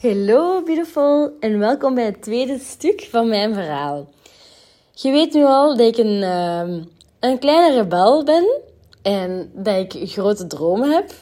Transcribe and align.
Hello 0.00 0.62
beautiful 0.62 1.36
en 1.40 1.58
welkom 1.58 1.94
bij 1.94 2.04
het 2.04 2.22
tweede 2.22 2.58
stuk 2.58 3.06
van 3.10 3.28
mijn 3.28 3.54
verhaal. 3.54 4.08
Je 4.92 5.10
weet 5.10 5.32
nu 5.32 5.44
al 5.44 5.76
dat 5.76 5.86
ik 5.86 5.96
een, 5.96 6.22
uh, 6.22 6.84
een 7.20 7.38
kleine 7.38 7.76
rebel 7.76 8.24
ben 8.24 8.60
en 9.02 9.50
dat 9.54 9.76
ik 9.76 10.10
grote 10.10 10.46
dromen 10.46 10.90
heb. 10.90 11.12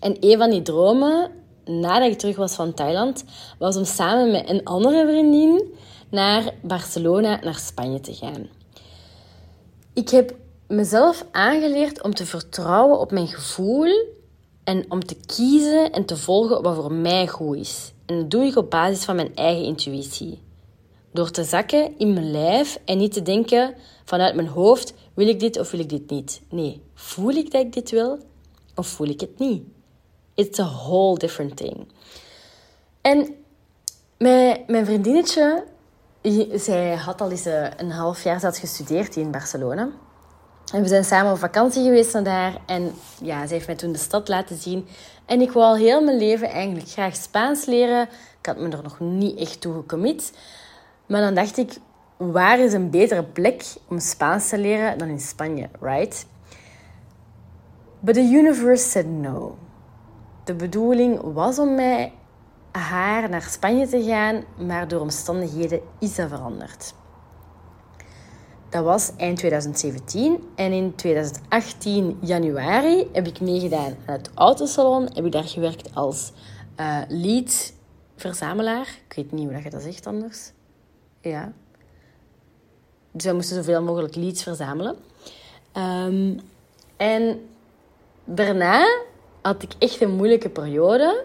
En 0.00 0.16
een 0.20 0.38
van 0.38 0.50
die 0.50 0.62
dromen, 0.62 1.30
nadat 1.64 2.10
ik 2.10 2.18
terug 2.18 2.36
was 2.36 2.54
van 2.54 2.74
Thailand, 2.74 3.24
was 3.58 3.76
om 3.76 3.84
samen 3.84 4.30
met 4.30 4.48
een 4.48 4.64
andere 4.64 5.06
vriendin 5.06 5.74
naar 6.08 6.54
Barcelona, 6.62 7.38
naar 7.42 7.58
Spanje 7.58 8.00
te 8.00 8.14
gaan. 8.14 8.48
Ik 9.92 10.08
heb 10.08 10.34
mezelf 10.68 11.24
aangeleerd 11.30 12.02
om 12.02 12.14
te 12.14 12.26
vertrouwen 12.26 12.98
op 12.98 13.10
mijn 13.10 13.28
gevoel 13.28 14.20
en 14.64 14.90
om 14.90 15.04
te 15.04 15.16
kiezen 15.26 15.92
en 15.92 16.04
te 16.04 16.16
volgen 16.16 16.62
wat 16.62 16.74
voor 16.74 16.92
mij 16.92 17.28
goed 17.28 17.56
is. 17.56 17.92
En 18.06 18.18
dat 18.18 18.30
doe 18.30 18.44
ik 18.44 18.56
op 18.56 18.70
basis 18.70 19.04
van 19.04 19.16
mijn 19.16 19.34
eigen 19.34 19.64
intuïtie. 19.64 20.42
Door 21.12 21.30
te 21.30 21.44
zakken 21.44 21.98
in 21.98 22.12
mijn 22.12 22.30
lijf 22.30 22.78
en 22.84 22.98
niet 22.98 23.12
te 23.12 23.22
denken 23.22 23.74
vanuit 24.04 24.34
mijn 24.34 24.48
hoofd: 24.48 24.94
wil 25.14 25.28
ik 25.28 25.40
dit 25.40 25.58
of 25.58 25.70
wil 25.70 25.80
ik 25.80 25.88
dit 25.88 26.10
niet? 26.10 26.42
Nee, 26.48 26.82
voel 26.94 27.30
ik 27.30 27.50
dat 27.50 27.60
ik 27.60 27.72
dit 27.72 27.90
wil 27.90 28.18
of 28.74 28.86
voel 28.86 29.08
ik 29.08 29.20
het 29.20 29.38
niet? 29.38 29.62
It's 30.34 30.58
a 30.58 30.64
whole 30.64 31.18
different 31.18 31.56
thing. 31.56 31.86
En 33.00 33.34
mijn, 34.18 34.64
mijn 34.66 34.84
vriendinnetje, 34.84 35.64
zij 36.54 36.94
had 36.94 37.20
al 37.20 37.30
eens 37.30 37.44
eh, 37.44 37.66
een 37.76 37.90
half 37.90 38.24
jaar 38.24 38.40
dat 38.40 38.58
gestudeerd 38.58 39.16
in 39.16 39.30
Barcelona. 39.30 39.90
En 40.72 40.82
we 40.82 40.88
zijn 40.88 41.04
samen 41.04 41.32
op 41.32 41.38
vakantie 41.38 41.82
geweest 41.82 42.12
naar 42.12 42.24
daar. 42.24 42.56
En 42.66 42.94
ja, 43.20 43.46
ze 43.46 43.52
heeft 43.54 43.66
mij 43.66 43.76
toen 43.76 43.92
de 43.92 43.98
stad 43.98 44.28
laten 44.28 44.56
zien. 44.56 44.86
En 45.26 45.40
ik 45.40 45.52
wou 45.52 45.66
al 45.66 45.76
heel 45.76 46.04
mijn 46.04 46.16
leven 46.16 46.48
eigenlijk 46.48 46.88
graag 46.88 47.16
Spaans 47.16 47.64
leren. 47.64 48.08
Ik 48.38 48.46
had 48.46 48.56
me 48.58 48.68
er 48.68 48.82
nog 48.82 49.00
niet 49.00 49.38
echt 49.38 49.60
toe 49.60 49.74
gecommit. 49.74 50.32
Maar 51.06 51.20
dan 51.20 51.34
dacht 51.34 51.56
ik, 51.58 51.72
waar 52.16 52.58
is 52.58 52.72
een 52.72 52.90
betere 52.90 53.24
plek 53.24 53.64
om 53.88 53.98
Spaans 53.98 54.48
te 54.48 54.58
leren 54.58 54.98
dan 54.98 55.08
in 55.08 55.20
Spanje, 55.20 55.68
right? 55.80 56.26
But 58.00 58.14
the 58.14 58.20
universe 58.20 58.88
said 58.88 59.06
no. 59.06 59.56
De 60.44 60.54
bedoeling 60.54 61.20
was 61.32 61.58
om 61.58 61.74
mij 61.74 62.12
haar 62.70 63.28
naar 63.28 63.42
Spanje 63.42 63.88
te 63.88 64.02
gaan, 64.02 64.44
maar 64.66 64.88
door 64.88 65.00
omstandigheden 65.00 65.80
is 65.98 66.14
dat 66.14 66.28
veranderd. 66.28 66.94
Dat 68.72 68.84
was 68.84 69.12
eind 69.16 69.38
2017. 69.38 70.48
En 70.54 70.72
in 70.72 70.94
2018, 70.94 72.18
januari, 72.20 73.08
heb 73.12 73.26
ik 73.26 73.40
meegedaan 73.40 73.96
aan 74.06 74.14
het 74.14 74.30
autosalon. 74.34 75.08
Heb 75.12 75.24
ik 75.24 75.32
daar 75.32 75.44
gewerkt 75.44 75.94
als 75.94 76.32
uh, 76.80 76.98
lead-verzamelaar. 77.08 78.98
Ik 79.08 79.14
weet 79.16 79.32
niet 79.32 79.48
hoe 79.48 79.62
je 79.62 79.70
dat 79.70 79.82
zegt 79.82 80.06
anders. 80.06 80.52
Ja. 81.20 81.52
Dus 83.10 83.24
we 83.24 83.32
moesten 83.32 83.56
zoveel 83.56 83.82
mogelijk 83.82 84.14
leads 84.14 84.42
verzamelen. 84.42 84.96
Um, 85.76 86.40
en 86.96 87.40
daarna 88.24 89.02
had 89.42 89.62
ik 89.62 89.72
echt 89.78 90.00
een 90.00 90.16
moeilijke 90.16 90.48
periode. 90.48 91.24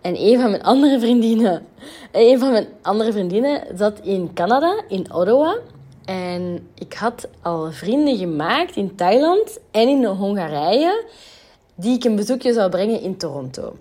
En 0.00 0.14
een 0.16 0.40
van 0.40 0.50
mijn 0.50 0.62
andere 0.62 1.00
vriendinnen, 1.00 1.66
een 2.12 2.38
van 2.38 2.50
mijn 2.50 2.66
andere 2.82 3.12
vriendinnen 3.12 3.66
zat 3.76 4.00
in 4.00 4.32
Canada, 4.34 4.82
in 4.88 5.12
Ottawa. 5.12 5.58
En 6.04 6.68
ik 6.74 6.94
had 6.94 7.28
al 7.42 7.72
vrienden 7.72 8.16
gemaakt 8.16 8.76
in 8.76 8.94
Thailand 8.94 9.58
en 9.70 9.88
in 9.88 10.04
Hongarije, 10.04 11.04
die 11.74 11.94
ik 11.94 12.04
een 12.04 12.16
bezoekje 12.16 12.52
zou 12.52 12.70
brengen 12.70 13.00
in 13.00 13.16
Toronto. 13.16 13.76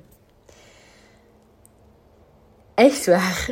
Echt 2.73 3.05
waar. 3.05 3.49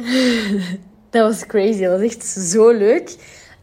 dat 1.10 1.28
was 1.28 1.46
crazy. 1.46 1.82
Dat 1.82 2.00
was 2.00 2.10
echt 2.10 2.26
zo 2.26 2.72
leuk 2.72 3.16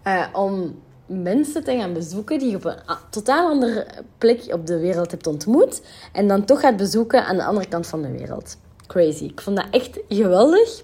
uh, 0.05 0.27
om 0.33 0.83
mensen 1.07 1.65
te 1.65 1.77
gaan 1.77 1.93
bezoeken 1.93 2.39
die 2.39 2.51
je 2.51 2.57
op 2.57 2.65
een 2.65 2.79
totaal 3.11 3.49
andere 3.49 3.87
plek 4.19 4.43
op 4.51 4.67
de 4.67 4.79
wereld 4.79 5.11
hebt 5.11 5.27
ontmoet. 5.27 5.83
En 6.13 6.29
dan 6.29 6.45
toch 6.45 6.61
gaat 6.61 6.77
bezoeken 6.77 7.25
aan 7.25 7.37
de 7.37 7.45
andere 7.45 7.69
kant 7.69 7.87
van 7.87 8.03
de 8.03 8.11
wereld. 8.11 8.57
Crazy. 8.87 9.25
Ik 9.25 9.41
vond 9.41 9.57
dat 9.57 9.67
echt 9.71 9.99
geweldig. 10.09 10.83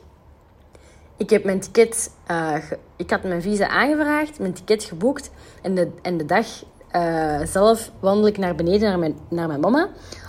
Ik 1.22 1.30
heb 1.30 1.44
mijn 1.44 1.60
ticket, 1.60 2.10
uh, 2.30 2.56
ik 2.96 3.10
had 3.10 3.22
mijn 3.22 3.42
visa 3.42 3.68
aangevraagd, 3.68 4.38
mijn 4.38 4.52
ticket 4.52 4.84
geboekt 4.84 5.30
en 5.62 5.74
de, 5.74 5.90
en 6.02 6.16
de 6.16 6.24
dag 6.24 6.46
uh, 6.96 7.40
zelf 7.44 7.90
wandel 8.00 8.26
ik 8.26 8.38
naar 8.38 8.54
beneden 8.54 8.88
naar 8.88 8.98
mijn, 8.98 9.16
naar 9.28 9.48
mijn 9.48 9.60
mama. 9.60 9.88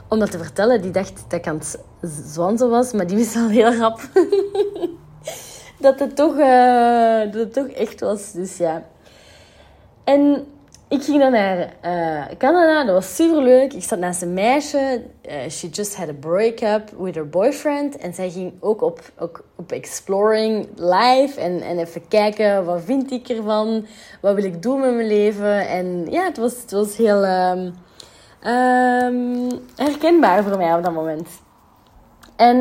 Om 0.10 0.20
dat 0.20 0.32
te 0.32 0.38
vertellen, 0.38 0.82
die 0.82 0.92
dacht 0.92 1.24
dat 1.28 1.40
ik 1.40 1.48
aan 1.48 1.58
het 1.58 1.80
zwansen 2.26 2.70
was, 2.70 2.92
maar 2.92 3.08
die 3.08 3.18
wist 3.18 3.36
al 3.36 3.50
heel 3.50 3.74
rap 3.76 4.02
dat, 5.86 6.00
het 6.00 6.16
toch, 6.16 6.38
uh, 6.38 7.20
dat 7.20 7.34
het 7.34 7.54
toch 7.54 7.68
echt 7.68 8.00
was. 8.00 8.32
Dus 8.32 8.58
ja. 8.58 8.86
En 10.04 10.46
ik 10.94 11.04
ging 11.04 11.20
dan 11.20 11.32
naar 11.32 11.58
uh, 11.86 12.24
Canada. 12.38 12.84
Dat 12.84 12.94
was 12.94 13.16
super 13.16 13.42
leuk. 13.42 13.74
Ik 13.74 13.84
zat 13.84 14.00
naast 14.00 14.22
een 14.22 14.34
meisje. 14.34 15.04
Uh, 15.30 15.50
she 15.50 15.68
just 15.68 15.96
had 15.96 16.10
a 16.10 16.14
breakup 16.14 16.90
with 16.98 17.16
her 17.16 17.30
boyfriend. 17.30 17.98
En 17.98 18.14
zij 18.14 18.30
ging 18.30 18.54
ook 18.60 18.82
op, 18.82 19.00
ook 19.20 19.44
op 19.56 19.72
exploring 19.72 20.68
live. 20.76 21.40
En, 21.40 21.62
en 21.62 21.78
even 21.78 22.08
kijken, 22.08 22.66
wat 22.66 22.82
vind 22.82 23.12
ik 23.12 23.30
ervan? 23.30 23.86
Wat 24.22 24.36
wil 24.36 24.44
ik 24.44 24.62
doen 24.62 24.80
met 24.80 24.94
mijn 24.94 25.08
leven? 25.08 25.68
En 25.68 26.06
ja, 26.10 26.24
het 26.24 26.38
was, 26.38 26.62
het 26.62 26.72
was 26.72 26.98
heel 26.98 27.26
um, 27.26 27.74
herkenbaar 29.76 30.44
voor 30.44 30.58
mij 30.58 30.74
op 30.74 30.84
dat 30.84 30.94
moment. 30.94 31.28
En 32.36 32.58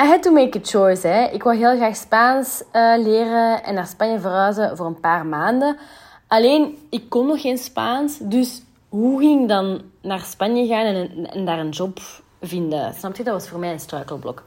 I 0.00 0.06
had 0.06 0.22
to 0.22 0.32
make 0.32 0.58
a 0.58 0.60
choice. 0.62 1.06
Hè. 1.06 1.24
Ik 1.24 1.42
wou 1.42 1.56
heel 1.56 1.76
graag 1.76 1.96
Spaans 1.96 2.62
uh, 2.72 2.94
leren 2.96 3.64
en 3.64 3.74
naar 3.74 3.86
Spanje 3.86 4.20
verhuizen 4.20 4.76
voor 4.76 4.86
een 4.86 5.00
paar 5.00 5.26
maanden. 5.26 5.76
Alleen, 6.28 6.78
ik 6.90 7.08
kon 7.08 7.26
nog 7.26 7.40
geen 7.40 7.58
Spaans. 7.58 8.18
Dus 8.18 8.62
hoe 8.88 9.20
ging 9.20 9.42
ik 9.42 9.48
dan 9.48 9.82
naar 10.02 10.20
Spanje 10.20 10.66
gaan 10.66 10.84
en, 10.84 11.30
en 11.30 11.44
daar 11.44 11.58
een 11.58 11.70
job 11.70 11.98
vinden? 12.40 12.94
Snap 12.94 13.16
je? 13.16 13.24
Dat 13.24 13.34
was 13.34 13.48
voor 13.48 13.58
mij 13.58 13.72
een 13.72 13.80
struikelblok. 13.80 14.44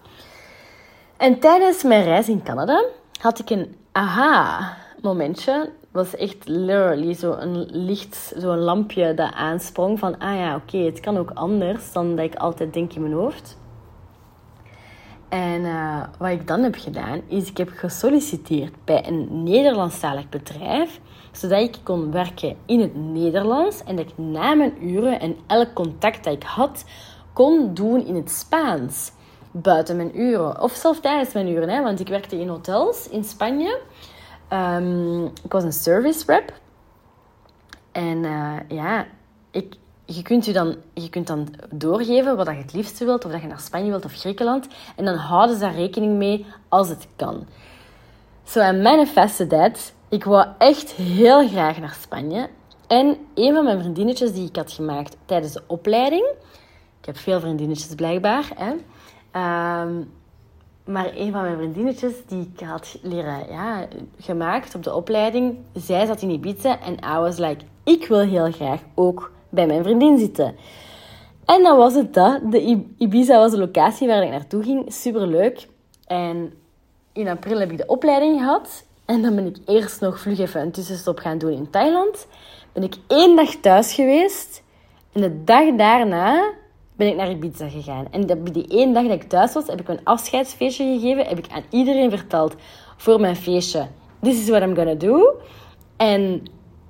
En 1.17 1.39
tijdens 1.39 1.83
mijn 1.83 2.03
reis 2.03 2.29
in 2.29 2.43
Canada 2.43 2.83
had 3.21 3.39
ik 3.39 3.49
een 3.49 3.75
aha-momentje. 3.91 5.71
was 5.91 6.15
echt 6.15 6.47
literally 6.47 7.13
zo'n 7.13 7.65
licht, 7.71 8.33
zo'n 8.37 8.59
lampje 8.59 9.13
dat 9.13 9.33
aansprong 9.33 9.99
van... 9.99 10.17
Ah 10.17 10.35
ja, 10.35 10.55
oké, 10.55 10.77
het 10.77 10.99
kan 10.99 11.17
ook 11.17 11.31
anders 11.33 11.91
dan 11.91 12.15
dat 12.15 12.25
ik 12.25 12.35
altijd 12.35 12.73
denk 12.73 12.93
in 12.93 13.01
mijn 13.01 13.13
hoofd. 13.13 13.57
En 15.29 15.61
uh, 15.61 16.03
wat 16.17 16.29
ik 16.29 16.47
dan 16.47 16.63
heb 16.63 16.75
gedaan, 16.75 17.21
is 17.27 17.49
ik 17.49 17.57
heb 17.57 17.69
gesolliciteerd 17.69 18.73
bij 18.83 19.07
een 19.07 19.43
Nederlandstalig 19.43 20.29
bedrijf, 20.29 20.99
zodat 21.31 21.61
ik 21.61 21.77
kon 21.83 22.11
werken 22.11 22.55
in 22.65 22.79
het 22.79 22.95
Nederlands 22.95 23.83
en 23.83 23.95
dat 23.95 24.09
ik 24.09 24.17
na 24.17 24.53
mijn 24.53 24.87
uren 24.87 25.19
en 25.19 25.37
elk 25.47 25.73
contact 25.73 26.23
dat 26.23 26.33
ik 26.33 26.43
had, 26.43 26.85
kon 27.33 27.73
doen 27.73 28.05
in 28.05 28.15
het 28.15 28.31
Spaans. 28.31 29.11
Buiten 29.51 29.95
mijn 29.95 30.19
uren. 30.19 30.61
Of 30.61 30.71
zelfs 30.71 30.99
tijdens 30.99 31.33
mijn 31.33 31.47
uren, 31.47 31.69
hè, 31.69 31.83
want 31.83 31.99
ik 31.99 32.07
werkte 32.07 32.39
in 32.39 32.47
hotels 32.47 33.09
in 33.09 33.23
Spanje. 33.23 33.79
Um, 34.53 35.25
ik 35.25 35.51
was 35.51 35.63
een 35.63 35.73
service 35.73 36.23
rep. 36.25 36.53
En 37.91 38.23
uh, 38.23 38.55
ja, 38.67 39.05
ik, 39.51 39.75
je 40.05 40.21
kunt, 40.21 40.45
je, 40.45 40.53
dan, 40.53 40.75
je 40.93 41.09
kunt 41.09 41.27
dan 41.27 41.47
doorgeven 41.71 42.35
wat 42.35 42.47
je 42.47 42.53
het 42.53 42.73
liefste 42.73 43.05
wilt, 43.05 43.25
of 43.25 43.31
dat 43.31 43.41
je 43.41 43.47
naar 43.47 43.59
Spanje 43.59 43.89
wilt 43.89 44.05
of 44.05 44.13
Griekenland. 44.13 44.67
En 44.95 45.05
dan 45.05 45.15
houden 45.15 45.55
ze 45.55 45.61
daar 45.61 45.75
rekening 45.75 46.17
mee 46.17 46.45
als 46.67 46.89
het 46.89 47.07
kan. 47.15 47.47
So 48.43 48.61
I 48.61 48.71
manifested 48.71 49.49
that. 49.49 49.93
Ik 50.09 50.23
wou 50.23 50.47
echt 50.57 50.91
heel 50.91 51.47
graag 51.47 51.79
naar 51.79 51.97
Spanje. 52.01 52.49
En 52.87 53.17
een 53.35 53.53
van 53.53 53.63
mijn 53.63 53.79
vriendinnetjes 53.79 54.33
die 54.33 54.47
ik 54.47 54.55
had 54.55 54.71
gemaakt 54.71 55.17
tijdens 55.25 55.53
de 55.53 55.63
opleiding... 55.67 56.25
Ik 56.99 57.05
heb 57.05 57.17
veel 57.17 57.39
vriendinnetjes 57.39 57.95
blijkbaar, 57.95 58.51
hè. 58.55 58.71
Um, 59.81 60.11
maar 60.85 61.11
een 61.15 61.31
van 61.31 61.41
mijn 61.41 61.57
vriendinnetjes 61.57 62.13
die 62.27 62.51
ik 62.53 62.65
had 62.65 62.97
leren 63.01 63.47
ja, 63.49 63.87
gemaakt 64.19 64.75
op 64.75 64.83
de 64.83 64.95
opleiding, 64.95 65.57
zij 65.73 66.05
zat 66.05 66.21
in 66.21 66.29
Ibiza 66.29 66.79
en 66.79 66.93
I 66.93 67.19
was 67.19 67.37
like, 67.37 67.65
ik 67.83 68.07
wil 68.07 68.19
heel 68.19 68.51
graag 68.51 68.81
ook 68.95 69.31
bij 69.49 69.65
mijn 69.65 69.83
vriendin 69.83 70.17
zitten. 70.17 70.55
En 71.45 71.63
dan 71.63 71.77
was 71.77 71.93
het 71.93 72.13
dat. 72.13 72.51
De 72.51 72.85
Ibiza 72.97 73.37
was 73.37 73.51
de 73.51 73.57
locatie 73.57 74.07
waar 74.07 74.23
ik 74.23 74.29
naartoe 74.29 74.63
ging. 74.63 74.93
Super 74.93 75.27
leuk. 75.27 75.67
En 76.05 76.53
in 77.13 77.27
april 77.27 77.59
heb 77.59 77.71
ik 77.71 77.77
de 77.77 77.87
opleiding 77.87 78.39
gehad. 78.39 78.85
En 79.09 79.21
dan 79.21 79.35
ben 79.35 79.45
ik 79.45 79.57
eerst 79.65 80.01
nog 80.01 80.19
vlug 80.19 80.39
even 80.39 80.61
een 80.61 80.71
tussenstop 80.71 81.19
gaan 81.19 81.37
doen 81.37 81.51
in 81.51 81.69
Thailand. 81.69 82.27
Ben 82.73 82.83
ik 82.83 82.95
één 83.07 83.35
dag 83.35 83.49
thuis 83.49 83.93
geweest. 83.93 84.63
En 85.13 85.21
de 85.21 85.43
dag 85.43 85.75
daarna 85.75 86.53
ben 86.95 87.07
ik 87.07 87.15
naar 87.15 87.29
Ibiza 87.29 87.69
gegaan. 87.69 88.07
En 88.11 88.43
die 88.43 88.67
één 88.67 88.93
dag 88.93 89.03
dat 89.03 89.21
ik 89.21 89.23
thuis 89.23 89.53
was, 89.53 89.67
heb 89.67 89.79
ik 89.79 89.87
een 89.87 90.03
afscheidsfeestje 90.03 90.83
gegeven. 90.83 91.25
Heb 91.25 91.37
ik 91.37 91.51
aan 91.51 91.63
iedereen 91.69 92.09
verteld 92.09 92.55
voor 92.97 93.19
mijn 93.19 93.35
feestje. 93.35 93.87
This 94.21 94.39
is 94.39 94.49
what 94.49 94.61
I'm 94.61 94.75
gonna 94.75 94.95
do. 94.95 95.39
En 95.97 96.43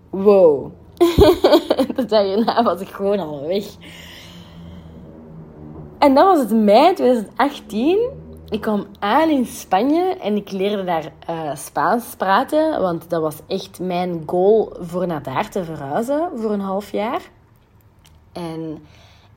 wow, 0.09 0.71
de 1.95 2.05
dag 2.07 2.25
erna 2.25 2.63
was 2.63 2.81
ik 2.81 2.89
gewoon 2.89 3.19
al 3.19 3.47
weg. 3.47 3.65
En 5.99 6.13
dan 6.13 6.25
was 6.25 6.39
het 6.39 6.51
mei 6.51 6.93
2018. 6.93 7.99
Ik 8.49 8.61
kwam 8.61 8.87
aan 8.99 9.29
in 9.29 9.45
Spanje 9.45 10.17
en 10.21 10.35
ik 10.35 10.51
leerde 10.51 10.83
daar 10.83 11.11
uh, 11.29 11.55
Spaans 11.55 12.15
praten, 12.17 12.81
want 12.81 13.09
dat 13.09 13.21
was 13.21 13.37
echt 13.47 13.79
mijn 13.79 14.23
goal 14.25 14.77
voor 14.79 15.07
naar 15.07 15.23
daar 15.23 15.49
te 15.49 15.63
verhuizen 15.63 16.29
voor 16.35 16.51
een 16.51 16.59
half 16.59 16.91
jaar. 16.91 17.21
En 18.31 18.83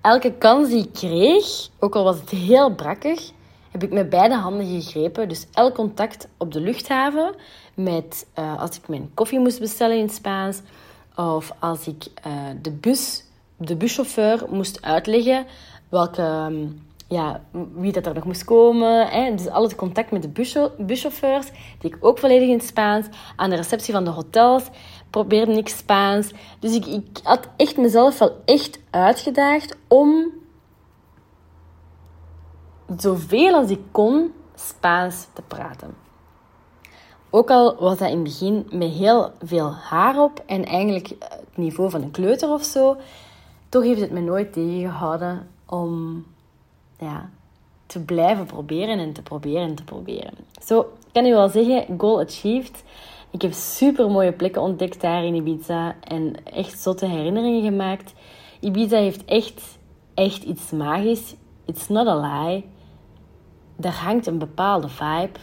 elke 0.00 0.32
kans 0.32 0.68
die 0.68 0.84
ik 0.84 0.92
kreeg, 0.92 1.68
ook 1.78 1.94
al 1.94 2.04
was 2.04 2.20
het 2.20 2.30
heel 2.30 2.74
brakkig, 2.74 3.30
heb 3.70 3.82
ik 3.82 3.92
met 3.92 4.10
beide 4.10 4.34
handen 4.34 4.66
gegrepen. 4.66 5.28
Dus 5.28 5.46
elk 5.52 5.74
contact 5.74 6.28
op 6.36 6.52
de 6.52 6.60
luchthaven, 6.60 7.34
met, 7.74 8.26
uh, 8.38 8.60
als 8.60 8.76
ik 8.76 8.88
mijn 8.88 9.10
koffie 9.14 9.38
moest 9.38 9.60
bestellen 9.60 9.98
in 9.98 10.10
Spaans, 10.10 10.60
of 11.16 11.52
als 11.58 11.86
ik 11.86 12.06
uh, 12.26 12.32
de, 12.62 12.70
bus, 12.70 13.24
de 13.56 13.76
buschauffeur 13.76 14.44
moest 14.50 14.82
uitleggen 14.82 15.46
welke, 15.88 16.22
um, 16.22 16.86
ja, 17.12 17.40
wie 17.74 17.92
dat 17.92 18.06
er 18.06 18.14
nog 18.14 18.24
moest 18.24 18.44
komen. 18.44 19.36
Dus 19.36 19.48
al 19.48 19.62
het 19.62 19.74
contact 19.74 20.10
met 20.10 20.22
de 20.22 20.62
buschauffeurs, 20.78 21.50
die 21.78 21.90
ik 21.90 21.96
ook 22.00 22.18
volledig 22.18 22.48
in 22.48 22.60
Spaans. 22.60 23.06
Aan 23.36 23.50
de 23.50 23.56
receptie 23.56 23.94
van 23.94 24.04
de 24.04 24.10
hotels 24.10 24.64
probeerde 25.10 25.52
ik 25.52 25.68
Spaans. 25.68 26.32
Dus 26.58 26.74
ik, 26.74 26.86
ik 26.86 27.20
had 27.22 27.48
echt 27.56 27.76
mezelf 27.76 28.18
wel 28.18 28.42
echt 28.44 28.80
uitgedaagd 28.90 29.76
om 29.88 30.26
zoveel 32.96 33.54
als 33.54 33.70
ik 33.70 33.80
kon 33.90 34.32
Spaans 34.54 35.26
te 35.32 35.42
praten. 35.42 35.94
Ook 37.30 37.50
al 37.50 37.76
was 37.78 37.98
dat 37.98 38.08
in 38.08 38.14
het 38.14 38.22
begin 38.22 38.66
met 38.70 38.90
heel 38.90 39.32
veel 39.42 39.72
haar 39.72 40.22
op 40.22 40.42
en 40.46 40.64
eigenlijk 40.64 41.08
het 41.08 41.56
niveau 41.56 41.90
van 41.90 42.02
een 42.02 42.10
kleuter 42.10 42.50
of 42.50 42.62
zo, 42.62 42.96
toch 43.68 43.82
heeft 43.82 44.00
het 44.00 44.10
me 44.10 44.20
nooit 44.20 44.52
tegengehouden 44.52 45.48
om 45.66 46.24
ja, 47.02 47.30
te 47.86 48.00
blijven 48.00 48.46
proberen 48.46 48.98
en 48.98 49.12
te 49.12 49.22
proberen 49.22 49.68
en 49.68 49.74
te 49.74 49.84
proberen. 49.84 50.34
Zo 50.64 50.92
kan 51.12 51.24
je 51.24 51.32
wel 51.32 51.48
zeggen, 51.48 51.98
goal 51.98 52.20
achieved. 52.20 52.84
Ik 53.30 53.42
heb 53.42 53.52
super 53.52 54.10
mooie 54.10 54.32
plekken 54.32 54.62
ontdekt 54.62 55.00
daar 55.00 55.24
in 55.24 55.34
Ibiza 55.34 55.96
en 56.00 56.34
echt 56.44 56.80
zotte 56.80 57.06
herinneringen 57.06 57.62
gemaakt. 57.62 58.12
Ibiza 58.60 58.96
heeft 58.96 59.24
echt, 59.24 59.78
echt 60.14 60.42
iets 60.42 60.70
magisch. 60.70 61.34
It's 61.64 61.88
not 61.88 62.06
a 62.06 62.16
lie. 62.16 62.64
Daar 63.76 63.94
hangt 63.94 64.26
een 64.26 64.38
bepaalde 64.38 64.88
vibe. 64.88 65.38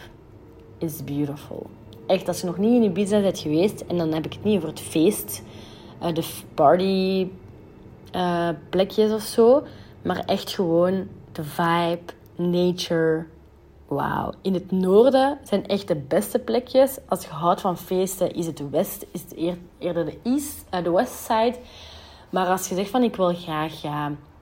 It's 0.78 1.04
beautiful. 1.04 1.66
Echt, 2.06 2.28
als 2.28 2.40
je 2.40 2.46
nog 2.46 2.58
niet 2.58 2.74
in 2.74 2.82
Ibiza 2.82 3.20
bent 3.20 3.38
geweest, 3.38 3.80
en 3.80 3.96
dan 3.96 4.12
heb 4.12 4.24
ik 4.24 4.32
het 4.32 4.44
niet 4.44 4.56
over 4.56 4.68
het 4.68 4.80
feest, 4.80 5.42
uh, 6.02 6.14
de 6.14 6.28
party 6.54 7.26
uh, 8.16 8.48
plekjes 8.68 9.12
of 9.12 9.22
zo, 9.22 9.62
maar 10.02 10.22
echt 10.26 10.50
gewoon 10.50 11.08
de 11.32 11.44
vibe, 11.44 12.12
nature. 12.36 13.26
Wauw. 13.86 14.32
In 14.42 14.54
het 14.54 14.70
noorden 14.70 15.38
zijn 15.42 15.66
echt 15.66 15.88
de 15.88 15.96
beste 15.96 16.38
plekjes. 16.38 16.98
Als 17.08 17.24
je 17.24 17.30
houdt 17.30 17.60
van 17.60 17.76
feesten, 17.78 18.32
is 18.32 18.46
het 18.46 18.70
west, 18.70 19.06
is 19.12 19.22
eerder 19.78 20.04
de 20.04 20.18
east, 20.22 20.64
uh, 20.74 20.84
de 20.84 20.90
west 20.90 21.12
side. 21.12 21.56
Maar 22.30 22.46
als 22.46 22.68
je 22.68 22.74
zegt 22.74 22.90
van 22.90 23.02
ik 23.02 23.16
wil 23.16 23.34
graag 23.34 23.80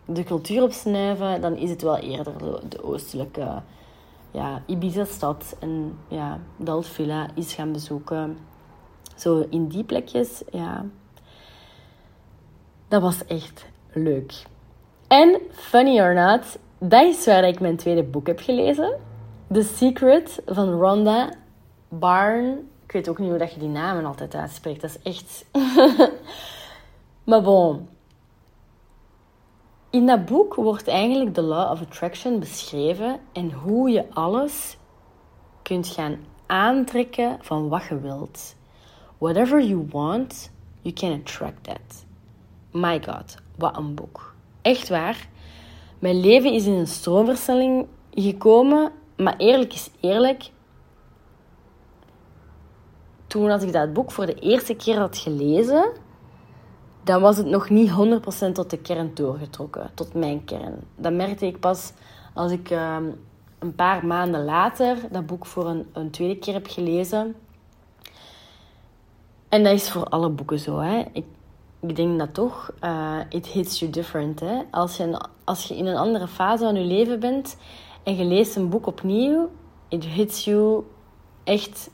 de 0.05 0.25
cultuur 0.25 0.63
opsnuiven, 0.63 1.41
dan 1.41 1.57
is 1.57 1.71
het 1.71 1.83
wel 1.83 1.97
eerder 1.97 2.39
de, 2.39 2.61
de 2.69 2.85
oostelijke 2.85 3.63
ja, 4.31 4.63
Ibiza-stad 4.67 5.57
en 5.61 5.99
ja, 6.09 6.39
Daltvilla 6.57 7.29
is 7.35 7.55
gaan 7.55 7.73
bezoeken. 7.73 8.39
Zo 9.17 9.47
in 9.51 9.69
die 9.69 9.85
plekjes, 9.85 10.43
ja. 10.51 10.85
Dat 12.89 13.03
was 13.03 13.25
echt 13.25 13.67
leuk. 13.93 14.43
En, 15.07 15.41
funny 15.51 16.01
or 16.01 16.15
not, 16.15 16.59
dat 16.79 17.05
is 17.05 17.25
waar 17.25 17.45
ik 17.45 17.61
mijn 17.61 17.77
tweede 17.77 18.03
boek 18.03 18.27
heb 18.27 18.41
gelezen. 18.41 18.99
The 19.53 19.63
Secret 19.63 20.43
van 20.47 20.69
Rhonda 20.69 21.33
Barn. 21.89 22.69
Ik 22.85 22.93
weet 22.93 23.09
ook 23.09 23.19
niet 23.19 23.29
hoe 23.29 23.39
dat 23.39 23.53
je 23.53 23.61
die 23.61 23.69
namen 23.69 24.05
altijd 24.05 24.35
uitspreekt. 24.35 24.81
Dat 24.81 24.91
is 24.91 25.03
echt... 25.03 25.45
maar 27.25 27.43
bon. 27.43 27.89
In 29.91 30.07
dat 30.07 30.25
boek 30.25 30.55
wordt 30.55 30.89
eigenlijk 30.89 31.35
de 31.35 31.43
Law 31.43 31.71
of 31.71 31.81
Attraction 31.81 32.39
beschreven 32.39 33.21
en 33.33 33.53
hoe 33.53 33.91
je 33.91 34.05
alles 34.11 34.77
kunt 35.63 35.89
gaan 35.89 36.17
aantrekken 36.47 37.37
van 37.41 37.69
wat 37.69 37.85
je 37.85 38.01
wilt. 38.01 38.57
Whatever 39.19 39.63
you 39.63 39.87
want, 39.91 40.51
you 40.83 40.95
can 40.95 41.13
attract 41.13 41.65
that. 41.65 42.05
My 42.73 43.03
god, 43.05 43.37
wat 43.57 43.77
een 43.77 43.95
boek. 43.95 44.35
Echt 44.63 44.89
waar. 44.89 45.29
Mijn 45.99 46.21
leven 46.21 46.53
is 46.53 46.67
in 46.67 46.73
een 46.73 46.87
stroomversnelling 46.87 47.87
gekomen, 48.11 48.93
maar 49.17 49.37
eerlijk 49.37 49.73
is 49.73 49.91
eerlijk. 50.01 50.51
Toen 53.27 53.51
als 53.51 53.63
ik 53.63 53.73
dat 53.73 53.93
boek 53.93 54.11
voor 54.11 54.27
de 54.27 54.35
eerste 54.35 54.75
keer 54.75 54.99
had 54.99 55.19
gelezen, 55.19 55.93
dan 57.03 57.21
was 57.21 57.37
het 57.37 57.47
nog 57.47 57.71
niet 57.71 57.91
100% 57.91 58.53
tot 58.53 58.71
de 58.71 58.79
kern 58.79 59.11
doorgetrokken, 59.15 59.91
tot 59.95 60.15
mijn 60.15 60.45
kern. 60.45 60.75
Dat 60.97 61.13
merkte 61.13 61.47
ik 61.47 61.61
pas 61.61 61.93
als 62.35 62.53
ik 62.53 62.71
ehm, 62.71 63.05
een 63.59 63.75
paar 63.75 64.07
maanden 64.07 64.45
later 64.45 64.97
dat 65.11 65.27
boek 65.27 65.47
voor 65.47 65.67
een, 65.67 65.87
een, 65.93 66.11
tweede 66.11 66.39
keer 66.39 66.55
heb 66.55 66.67
gelezen. 66.67 67.35
En 69.49 69.65
dat 69.65 69.73
is 69.73 69.91
voor 69.91 70.05
alle 70.05 70.31
boeken 70.31 70.59
zo. 70.59 70.79
Hè. 70.79 71.05
Ik, 71.13 71.25
ik 71.81 71.97
denk 71.97 72.19
dat 72.19 72.35
toch, 72.35 72.71
uh, 72.85 73.19
it 73.29 73.47
hits 73.47 73.79
you 73.79 73.91
different. 73.91 74.41
Hè. 74.41 74.63
Als, 74.71 74.97
je, 74.97 75.21
als 75.49 75.65
je 75.65 75.77
in 75.77 75.87
een 75.87 75.97
andere 75.97 76.29
fase 76.29 76.65
van 76.65 76.75
je 76.75 76.85
leven 76.85 77.21
bent 77.21 77.57
en 78.03 78.17
je 78.17 78.25
leest 78.25 78.57
een 78.57 78.69
boek 78.69 78.87
opnieuw, 78.87 79.51
it 79.89 80.05
hits 80.05 80.45
you 80.45 80.85
echt 81.45 81.91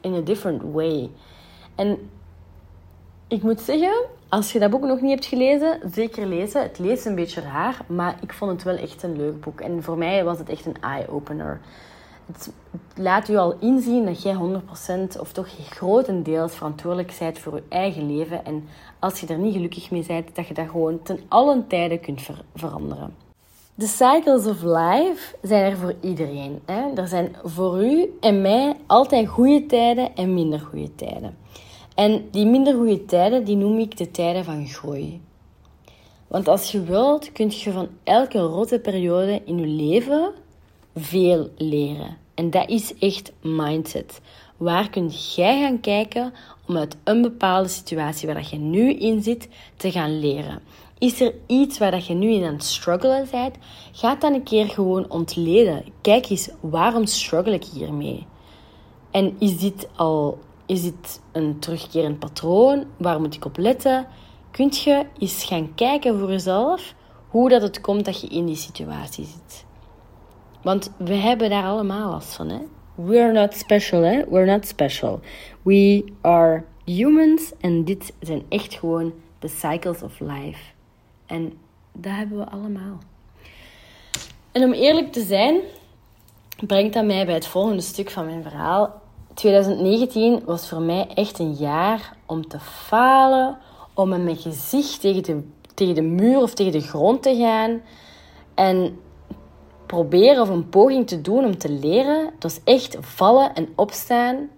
in 0.00 0.14
a 0.14 0.20
different 0.20 0.62
way. 0.72 1.10
En 1.74 2.10
ik 3.28 3.42
moet 3.42 3.60
zeggen, 3.60 3.94
als 4.28 4.52
je 4.52 4.58
dat 4.58 4.70
boek 4.70 4.84
nog 4.84 5.00
niet 5.00 5.10
hebt 5.10 5.26
gelezen, 5.26 5.80
zeker 5.92 6.26
lezen. 6.26 6.62
Het 6.62 6.78
leest 6.78 7.06
een 7.06 7.14
beetje 7.14 7.40
raar, 7.40 7.78
maar 7.86 8.16
ik 8.20 8.32
vond 8.32 8.50
het 8.50 8.62
wel 8.62 8.76
echt 8.76 9.02
een 9.02 9.16
leuk 9.16 9.40
boek. 9.40 9.60
En 9.60 9.82
voor 9.82 9.98
mij 9.98 10.24
was 10.24 10.38
het 10.38 10.48
echt 10.48 10.66
een 10.66 10.80
eye-opener. 10.80 11.60
Het 12.26 12.52
laat 12.96 13.28
u 13.28 13.36
al 13.36 13.54
inzien 13.60 14.04
dat 14.04 14.22
jij 14.22 14.34
100% 15.14 15.20
of 15.20 15.32
toch 15.32 15.48
grotendeels 15.70 16.54
verantwoordelijk 16.54 17.16
bent 17.18 17.38
voor 17.38 17.54
je 17.54 17.62
eigen 17.68 18.16
leven. 18.16 18.44
En 18.44 18.68
als 18.98 19.20
je 19.20 19.26
er 19.26 19.38
niet 19.38 19.54
gelukkig 19.54 19.90
mee 19.90 20.04
bent, 20.06 20.34
dat 20.34 20.46
je 20.46 20.54
dat 20.54 20.68
gewoon 20.68 21.02
ten 21.02 21.20
allen 21.28 21.66
tijde 21.66 21.98
kunt 21.98 22.22
veranderen. 22.54 23.14
De 23.74 23.86
cycles 23.86 24.46
of 24.46 24.62
life 24.62 25.36
zijn 25.42 25.70
er 25.70 25.76
voor 25.76 25.94
iedereen. 26.00 26.60
Hè? 26.64 26.92
Er 26.94 27.08
zijn 27.08 27.36
voor 27.44 27.84
u 27.84 28.16
en 28.20 28.40
mij 28.40 28.76
altijd 28.86 29.28
goede 29.28 29.66
tijden 29.66 30.14
en 30.14 30.34
minder 30.34 30.60
goede 30.60 30.94
tijden. 30.94 31.36
En 31.94 32.28
die 32.30 32.46
minder 32.46 32.74
goede 32.74 33.04
tijden, 33.04 33.44
die 33.44 33.56
noem 33.56 33.78
ik 33.78 33.96
de 33.96 34.10
tijden 34.10 34.44
van 34.44 34.66
groei. 34.66 35.20
Want 36.26 36.48
als 36.48 36.72
je 36.72 36.82
wilt, 36.82 37.32
kun 37.32 37.50
je 37.50 37.72
van 37.72 37.88
elke 38.04 38.38
rotte 38.38 38.78
periode 38.78 39.42
in 39.44 39.58
je 39.58 39.66
leven 39.66 40.32
veel 40.94 41.50
leren. 41.56 42.16
En 42.34 42.50
dat 42.50 42.68
is 42.68 42.94
echt 42.98 43.32
mindset. 43.42 44.20
Waar 44.56 44.90
kun 44.90 45.08
jij 45.36 45.60
gaan 45.60 45.80
kijken 45.80 46.32
om 46.66 46.76
uit 46.76 46.96
een 47.04 47.22
bepaalde 47.22 47.68
situatie 47.68 48.26
waar 48.26 48.36
dat 48.36 48.50
je 48.50 48.56
nu 48.56 48.92
in 48.92 49.22
zit 49.22 49.48
te 49.76 49.90
gaan 49.90 50.18
leren? 50.18 50.62
Is 50.98 51.20
er 51.20 51.34
iets 51.46 51.78
waar 51.78 51.90
dat 51.90 52.06
je 52.06 52.14
nu 52.14 52.30
in 52.30 52.44
aan 52.44 52.52
het 52.52 52.64
struggelen 52.64 53.28
bent? 53.30 53.56
Ga 53.92 54.14
dan 54.14 54.34
een 54.34 54.42
keer 54.42 54.66
gewoon 54.66 55.10
ontleden. 55.10 55.84
Kijk 56.00 56.30
eens, 56.30 56.50
waarom 56.60 57.06
struggle 57.06 57.52
ik 57.52 57.64
hiermee? 57.64 58.26
En 59.10 59.36
is 59.38 59.58
dit 59.58 59.88
al 59.96 60.38
is 60.66 60.82
dit 60.82 61.20
een 61.32 61.58
terugkerend 61.58 62.18
patroon? 62.18 62.84
Waar 62.96 63.20
moet 63.20 63.34
ik 63.34 63.44
op 63.44 63.56
letten? 63.56 64.06
Kunt 64.50 64.78
je 64.80 65.06
eens 65.18 65.44
gaan 65.44 65.74
kijken 65.74 66.18
voor 66.18 66.30
jezelf 66.30 66.94
hoe 67.28 67.48
dat 67.48 67.62
het 67.62 67.80
komt 67.80 68.04
dat 68.04 68.20
je 68.20 68.26
in 68.26 68.46
die 68.46 68.56
situatie 68.56 69.24
zit? 69.24 69.64
Want 70.64 70.90
we 70.96 71.14
hebben 71.14 71.50
daar 71.50 71.64
allemaal 71.64 72.10
last 72.10 72.34
van, 72.34 72.48
hè? 72.48 72.58
We're 72.94 73.32
not 73.32 73.54
special, 73.54 74.02
hè? 74.02 74.24
We're 74.28 74.52
not 74.52 74.66
special. 74.66 75.20
We 75.62 76.04
are 76.20 76.64
humans 76.84 77.52
en 77.60 77.84
dit 77.84 78.12
zijn 78.20 78.42
echt 78.48 78.74
gewoon 78.74 79.12
de 79.38 79.48
cycles 79.48 80.02
of 80.02 80.20
life. 80.20 80.62
En 81.26 81.52
dat 81.92 82.12
hebben 82.12 82.38
we 82.38 82.44
allemaal. 82.44 82.98
En 84.52 84.62
om 84.62 84.72
eerlijk 84.72 85.12
te 85.12 85.22
zijn, 85.22 85.60
brengt 86.66 86.94
dat 86.94 87.04
mij 87.04 87.24
bij 87.24 87.34
het 87.34 87.46
volgende 87.46 87.82
stuk 87.82 88.10
van 88.10 88.24
mijn 88.24 88.42
verhaal. 88.42 89.02
2019 89.34 90.42
was 90.44 90.68
voor 90.68 90.82
mij 90.82 91.06
echt 91.14 91.38
een 91.38 91.54
jaar 91.54 92.16
om 92.26 92.48
te 92.48 92.60
falen, 92.60 93.58
om 93.94 94.08
met 94.08 94.22
mijn 94.22 94.36
gezicht 94.36 95.00
tegen 95.00 95.22
de, 95.22 95.42
tegen 95.74 95.94
de 95.94 96.02
muur 96.02 96.38
of 96.38 96.54
tegen 96.54 96.72
de 96.72 96.80
grond 96.80 97.22
te 97.22 97.36
gaan. 97.36 97.80
En 98.54 98.98
proberen 99.86 100.42
of 100.42 100.48
een 100.48 100.68
poging 100.68 101.06
te 101.06 101.20
doen 101.20 101.44
om 101.44 101.58
te 101.58 101.70
leren. 101.70 102.24
Het 102.24 102.42
was 102.42 102.60
echt 102.64 102.96
vallen 103.00 103.54
en 103.54 103.68
opstaan. 103.74 104.48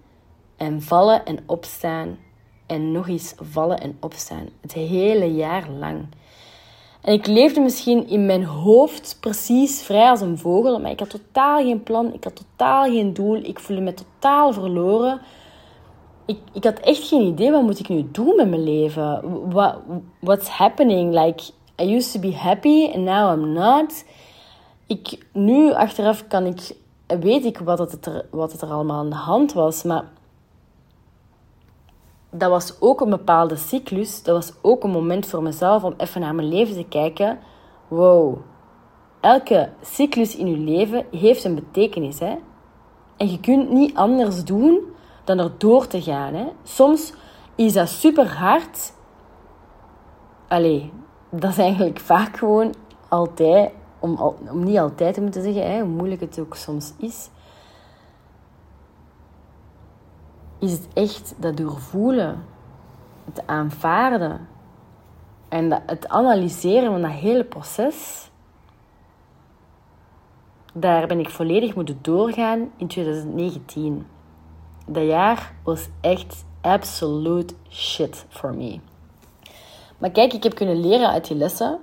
En 0.57 0.81
vallen 0.81 1.25
en 1.25 1.39
opstaan. 1.45 2.17
En 2.65 2.91
nog 2.91 3.07
eens 3.07 3.33
vallen 3.41 3.79
en 3.79 3.97
opstaan. 3.99 4.49
Het 4.61 4.73
hele 4.73 5.33
jaar 5.33 5.69
lang. 5.69 6.07
En 7.01 7.13
ik 7.13 7.27
leefde 7.27 7.61
misschien 7.61 8.07
in 8.07 8.25
mijn 8.25 8.43
hoofd 8.43 9.17
precies 9.19 9.81
vrij 9.81 10.09
als 10.09 10.21
een 10.21 10.37
vogel, 10.37 10.79
maar 10.79 10.91
ik 10.91 10.99
had 10.99 11.09
totaal 11.09 11.61
geen 11.61 11.83
plan, 11.83 12.13
ik 12.13 12.23
had 12.23 12.35
totaal 12.35 12.83
geen 12.83 13.13
doel, 13.13 13.35
ik 13.35 13.59
voelde 13.59 13.81
me 13.81 13.93
totaal 13.93 14.53
verloren. 14.53 15.21
Ik, 16.25 16.37
ik 16.53 16.63
had 16.63 16.79
echt 16.79 17.07
geen 17.07 17.21
idee, 17.21 17.51
wat 17.51 17.61
moet 17.61 17.79
ik 17.79 17.89
nu 17.89 18.07
doen 18.11 18.35
met 18.35 18.49
mijn 18.49 18.63
leven? 18.63 19.21
What, 19.49 19.75
what's 20.19 20.47
happening? 20.47 21.13
Like, 21.13 21.43
I 21.81 21.95
used 21.95 22.11
to 22.11 22.19
be 22.19 22.35
happy 22.35 22.91
and 22.93 23.03
now 23.03 23.33
I'm 23.33 23.53
not. 23.53 24.03
Ik, 24.87 25.25
nu, 25.33 25.73
achteraf, 25.73 26.27
kan 26.27 26.45
ik, 26.45 26.75
weet 27.19 27.45
ik 27.45 27.57
wat 27.57 27.79
het, 27.79 28.05
er, 28.05 28.25
wat 28.31 28.51
het 28.51 28.61
er 28.61 28.69
allemaal 28.69 28.99
aan 28.99 29.09
de 29.09 29.15
hand 29.15 29.53
was, 29.53 29.83
maar 29.83 30.03
dat 32.29 32.49
was 32.49 32.81
ook 32.81 33.01
een 33.01 33.09
bepaalde 33.09 33.55
cyclus. 33.55 34.23
Dat 34.23 34.35
was 34.35 34.53
ook 34.61 34.83
een 34.83 34.89
moment 34.89 35.25
voor 35.25 35.43
mezelf 35.43 35.83
om 35.83 35.93
even 35.97 36.21
naar 36.21 36.35
mijn 36.35 36.47
leven 36.47 36.75
te 36.75 36.85
kijken. 36.89 37.39
Wow, 37.87 38.37
elke 39.19 39.69
cyclus 39.81 40.35
in 40.35 40.47
je 40.47 40.57
leven 40.57 41.05
heeft 41.11 41.43
een 41.43 41.55
betekenis. 41.55 42.19
Hè? 42.19 42.35
En 43.17 43.31
je 43.31 43.39
kunt 43.39 43.69
niet 43.69 43.95
anders 43.95 44.43
doen 44.43 44.79
dan 45.23 45.39
er 45.39 45.51
door 45.57 45.87
te 45.87 46.01
gaan. 46.01 46.33
Hè? 46.33 46.45
Soms 46.63 47.13
is 47.55 47.73
dat 47.73 47.89
super 47.89 48.27
hard. 48.27 48.93
Allee, 50.47 50.91
dat 51.29 51.49
is 51.49 51.57
eigenlijk 51.57 51.99
vaak 51.99 52.37
gewoon 52.37 52.73
altijd, 53.07 53.71
om, 53.99 54.19
om 54.51 54.63
niet 54.63 54.77
altijd 54.77 55.13
te 55.13 55.21
moeten 55.21 55.43
zeggen, 55.43 55.71
hè, 55.71 55.79
hoe 55.79 55.89
moeilijk 55.89 56.21
het 56.21 56.39
ook 56.39 56.55
soms 56.55 56.93
is. 56.97 57.29
is 60.59 60.71
het 60.71 60.87
echt 60.93 61.33
dat 61.37 61.57
doorvoelen, 61.57 62.45
het 63.25 63.47
aanvaarden 63.47 64.47
en 65.49 65.81
het 65.85 66.07
analyseren 66.07 66.91
van 66.91 67.01
dat 67.01 67.11
hele 67.11 67.43
proces. 67.43 68.29
Daar 70.73 71.07
ben 71.07 71.19
ik 71.19 71.29
volledig 71.29 71.75
moeten 71.75 71.99
doorgaan 72.01 72.71
in 72.77 72.87
2019. 72.87 74.07
Dat 74.85 75.05
jaar 75.05 75.53
was 75.63 75.89
echt 76.01 76.45
absolute 76.61 77.53
shit 77.69 78.25
voor 78.29 78.53
me. 78.53 78.79
Maar 79.97 80.11
kijk, 80.11 80.33
ik 80.33 80.43
heb 80.43 80.55
kunnen 80.55 80.79
leren 80.79 81.09
uit 81.09 81.27
die 81.27 81.37
lessen 81.37 81.79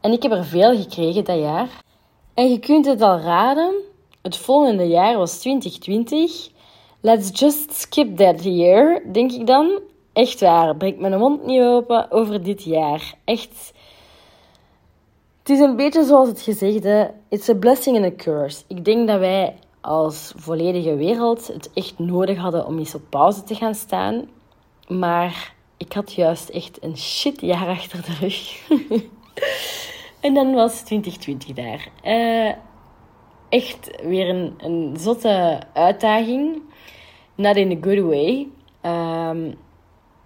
en 0.00 0.12
ik 0.12 0.22
heb 0.22 0.32
er 0.32 0.44
veel 0.44 0.76
gekregen 0.76 1.24
dat 1.24 1.38
jaar. 1.38 1.68
En 2.34 2.50
je 2.50 2.58
kunt 2.58 2.86
het 2.86 3.00
al 3.00 3.18
raden, 3.18 3.74
het 4.22 4.36
volgende 4.36 4.88
jaar 4.88 5.16
was 5.16 5.38
2020 5.38 6.56
Let's 7.00 7.30
just 7.32 7.72
skip 7.72 8.16
that 8.16 8.44
year, 8.44 9.02
denk 9.12 9.32
ik 9.32 9.46
dan. 9.46 9.80
Echt 10.12 10.40
waar, 10.40 10.76
breek 10.76 10.98
mijn 10.98 11.18
mond 11.18 11.46
niet 11.46 11.60
open 11.60 12.10
over 12.10 12.42
dit 12.42 12.62
jaar. 12.62 13.14
Echt. 13.24 13.72
Het 15.38 15.48
is 15.48 15.60
een 15.60 15.76
beetje 15.76 16.04
zoals 16.04 16.28
het 16.28 16.40
gezegde: 16.40 17.14
it's 17.28 17.48
a 17.48 17.54
blessing 17.54 17.96
and 17.96 18.04
a 18.04 18.16
curse. 18.16 18.62
Ik 18.66 18.84
denk 18.84 19.08
dat 19.08 19.18
wij 19.18 19.54
als 19.80 20.32
volledige 20.36 20.96
wereld 20.96 21.46
het 21.46 21.70
echt 21.74 21.98
nodig 21.98 22.38
hadden 22.38 22.66
om 22.66 22.78
eens 22.78 22.94
op 22.94 23.02
pauze 23.08 23.42
te 23.42 23.54
gaan 23.54 23.74
staan. 23.74 24.28
Maar 24.88 25.54
ik 25.76 25.92
had 25.92 26.12
juist 26.12 26.48
echt 26.48 26.82
een 26.82 26.96
shit 26.96 27.40
jaar 27.40 27.68
achter 27.68 28.02
de 28.02 28.16
rug. 28.20 28.66
en 30.20 30.34
dan 30.34 30.54
was 30.54 30.80
2020 30.80 31.52
daar. 31.52 31.88
Uh, 32.04 32.52
echt 33.48 33.90
weer 34.02 34.28
een, 34.28 34.54
een 34.58 34.96
zotte 34.98 35.60
uitdaging. 35.72 36.62
Not 37.34 37.56
in 37.56 37.72
a 37.72 37.76
good 37.80 37.98
way. 37.98 38.48
Um, 38.82 39.54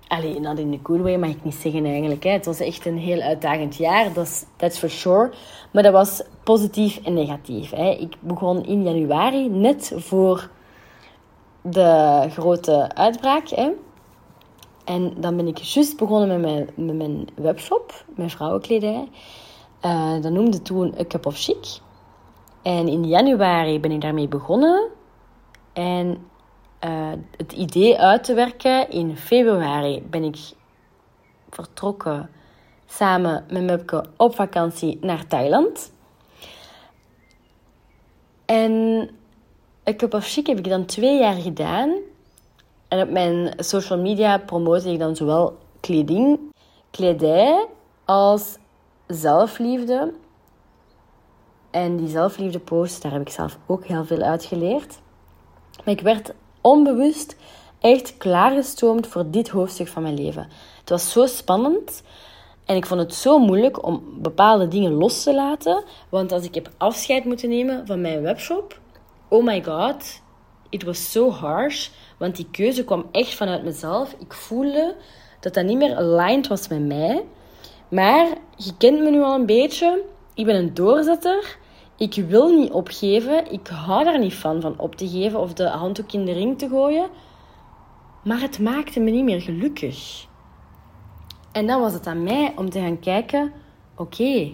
allee, 0.09 0.41
not 0.41 0.59
in 0.59 0.75
a 0.75 0.79
good 0.83 1.01
way 1.01 1.17
mag 1.17 1.31
ik 1.31 1.45
niet 1.45 1.55
zeggen 1.55 1.85
eigenlijk. 1.85 2.23
Hè. 2.23 2.31
Het 2.31 2.47
was 2.47 2.61
echt 2.61 2.87
een 2.87 2.99
heel 2.99 3.21
uitdagend 3.21 3.77
jaar, 3.77 4.13
dat 4.13 4.47
that's 4.57 4.79
for 4.79 4.91
sure. 4.91 5.33
Maar 5.73 5.83
dat 5.83 5.93
was 5.93 6.23
positief 6.45 7.01
en 7.05 7.15
negatief. 7.15 7.71
Hè. 7.71 7.91
Ik 7.91 8.15
begon 8.21 8.65
in 8.65 8.83
januari, 8.83 9.49
net 9.49 9.93
voor 9.97 10.51
de 11.63 12.27
grote 12.31 12.95
uitbraak. 12.95 13.49
Hè. 13.49 13.71
En 14.85 15.15
dan 15.21 15.37
ben 15.37 15.47
ik 15.47 15.59
juist 15.59 15.97
begonnen 15.97 16.29
met 16.29 16.41
mijn, 16.41 16.87
met 16.87 16.97
mijn 16.97 17.29
webshop, 17.35 18.05
mijn 18.17 18.31
vrouwenkledij. 18.31 19.09
Uh, 19.85 20.23
dat 20.23 20.33
noemde 20.33 20.63
toen 20.63 20.95
A 21.01 21.05
Cup 21.05 21.27
of 21.27 21.39
Chic. 21.39 21.79
En 22.63 22.89
in 22.89 23.07
januari 23.07 23.81
ben 23.81 23.91
ik 23.91 24.01
daarmee 24.01 24.29
begonnen. 24.29 24.89
En 25.73 26.27
uh, 26.85 27.13
het 27.37 27.53
idee 27.53 27.99
uit 27.99 28.25
te 28.25 28.35
werken. 28.35 28.91
In 28.91 29.17
februari 29.17 30.03
ben 30.11 30.23
ik 30.23 30.39
vertrokken 31.51 32.31
samen 32.87 33.45
met 33.51 33.63
Mupke 33.63 34.05
op 34.17 34.35
vakantie 34.35 34.99
naar 35.01 35.27
Thailand. 35.27 35.93
En 38.45 38.73
een 39.85 39.97
Cup 39.97 40.15
of 40.15 40.27
Chic 40.27 40.47
heb 40.47 40.59
ik 40.59 40.69
dan 40.69 40.85
twee 40.85 41.19
jaar 41.19 41.35
gedaan. 41.35 41.95
En 42.93 43.03
op 43.03 43.11
mijn 43.11 43.53
social 43.57 43.99
media 43.99 44.39
promote 44.39 44.93
ik 44.93 44.99
dan 44.99 45.17
zowel 45.17 45.59
kleding, 45.81 46.39
kledij 46.91 47.67
als 48.05 48.59
zelfliefde. 49.07 50.13
En 51.71 51.97
die 51.97 52.09
zelfliefde 52.09 52.59
post, 52.59 53.03
daar 53.03 53.13
heb 53.13 53.21
ik 53.21 53.29
zelf 53.29 53.59
ook 53.67 53.85
heel 53.85 54.05
veel 54.05 54.21
uit 54.21 54.45
geleerd. 54.45 54.99
Maar 55.85 55.95
ik 55.95 56.01
werd 56.01 56.35
onbewust 56.61 57.37
echt 57.81 58.17
klaargestoomd 58.17 59.07
voor 59.07 59.31
dit 59.31 59.49
hoofdstuk 59.49 59.89
van 59.89 60.03
mijn 60.03 60.23
leven. 60.23 60.49
Het 60.81 60.91
was 60.91 61.13
zo 61.13 61.27
spannend 61.27 62.03
en 62.65 62.77
ik 62.77 62.87
vond 62.87 63.01
het 63.01 63.15
zo 63.15 63.39
moeilijk 63.39 63.87
om 63.87 64.03
bepaalde 64.19 64.69
dingen 64.69 64.93
los 64.93 65.23
te 65.23 65.35
laten. 65.35 65.85
Want 66.09 66.33
als 66.33 66.45
ik 66.45 66.55
heb 66.55 66.71
afscheid 66.77 67.25
moeten 67.25 67.49
nemen 67.49 67.87
van 67.87 68.01
mijn 68.01 68.23
webshop, 68.23 68.81
oh 69.29 69.45
my 69.45 69.65
god, 69.65 70.22
it 70.73 70.83
was 70.83 71.11
so 71.11 71.31
harsh. 71.31 71.89
Want 72.19 72.37
die 72.37 72.47
keuze 72.51 72.85
kwam 72.85 73.05
echt 73.13 73.35
vanuit 73.35 73.65
mezelf. 73.65 74.15
Ik 74.19 74.33
voelde 74.33 74.97
dat 75.41 75.55
dat 75.55 75.65
niet 75.65 75.79
meer 75.79 75.97
aligned 75.97 76.47
was 76.47 76.69
met 76.69 76.87
mij. 76.87 77.25
Maar 77.89 78.27
je 78.57 78.77
kent 78.77 79.01
me 79.01 79.11
nu 79.11 79.23
al 79.23 79.35
een 79.35 79.47
beetje. 79.47 80.03
Ik 80.35 80.45
ben 80.45 80.57
een 80.57 80.75
doorzetter. 80.75 81.59
Ik 81.97 82.15
wil 82.15 82.59
niet 82.59 82.71
opgeven. 82.71 83.53
Ik 83.53 83.67
hou 83.67 84.05
daar 84.05 84.19
niet 84.19 84.35
van, 84.35 84.61
van 84.61 84.79
op 84.79 84.97
te 84.97 85.09
geven 85.09 85.41
of 85.41 85.53
de 85.53 85.69
handdoek 85.69 86.13
in 86.13 86.25
de 86.25 86.33
ring 86.33 86.59
te 86.59 86.69
gooien. 86.69 87.09
Maar 88.25 88.41
het 88.41 88.59
maakte 88.59 89.01
me 89.01 89.11
niet 89.11 89.25
meer 89.25 89.41
gelukkig. 89.41 90.27
En 91.53 91.67
dan 91.67 91.81
was 91.81 91.93
het 91.93 92.07
aan 92.07 92.23
mij 92.23 92.53
om 92.57 92.71
te 92.71 92.81
gaan 92.81 93.01
kijken: 93.01 93.53
oké, 93.97 94.53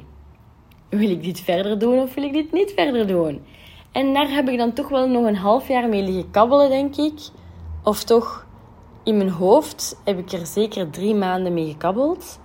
wil 0.89 1.11
ik 1.11 1.23
dit 1.23 1.41
verder 1.41 1.79
doen 1.79 1.99
of 1.99 2.15
wil 2.15 2.25
ik 2.25 2.33
dit 2.33 2.53
niet 2.53 2.73
verder 2.77 3.07
doen? 3.07 3.45
En 3.92 4.14
daar 4.14 4.28
heb 4.28 4.49
ik 4.49 4.59
dan 4.59 4.73
toch 4.73 4.88
wel 4.88 5.09
nog 5.09 5.25
een 5.25 5.37
half 5.37 5.68
jaar 5.68 5.88
mee 5.88 6.02
liggen 6.02 6.30
kabbelen, 6.30 6.68
denk 6.68 6.97
ik. 6.97 7.21
Of 7.83 8.04
toch 8.04 8.47
in 9.02 9.16
mijn 9.16 9.30
hoofd 9.30 10.00
heb 10.04 10.18
ik 10.18 10.33
er 10.33 10.47
zeker 10.47 10.90
drie 10.90 11.14
maanden 11.14 11.54
mee 11.54 11.71
gekabbeld. 11.71 12.38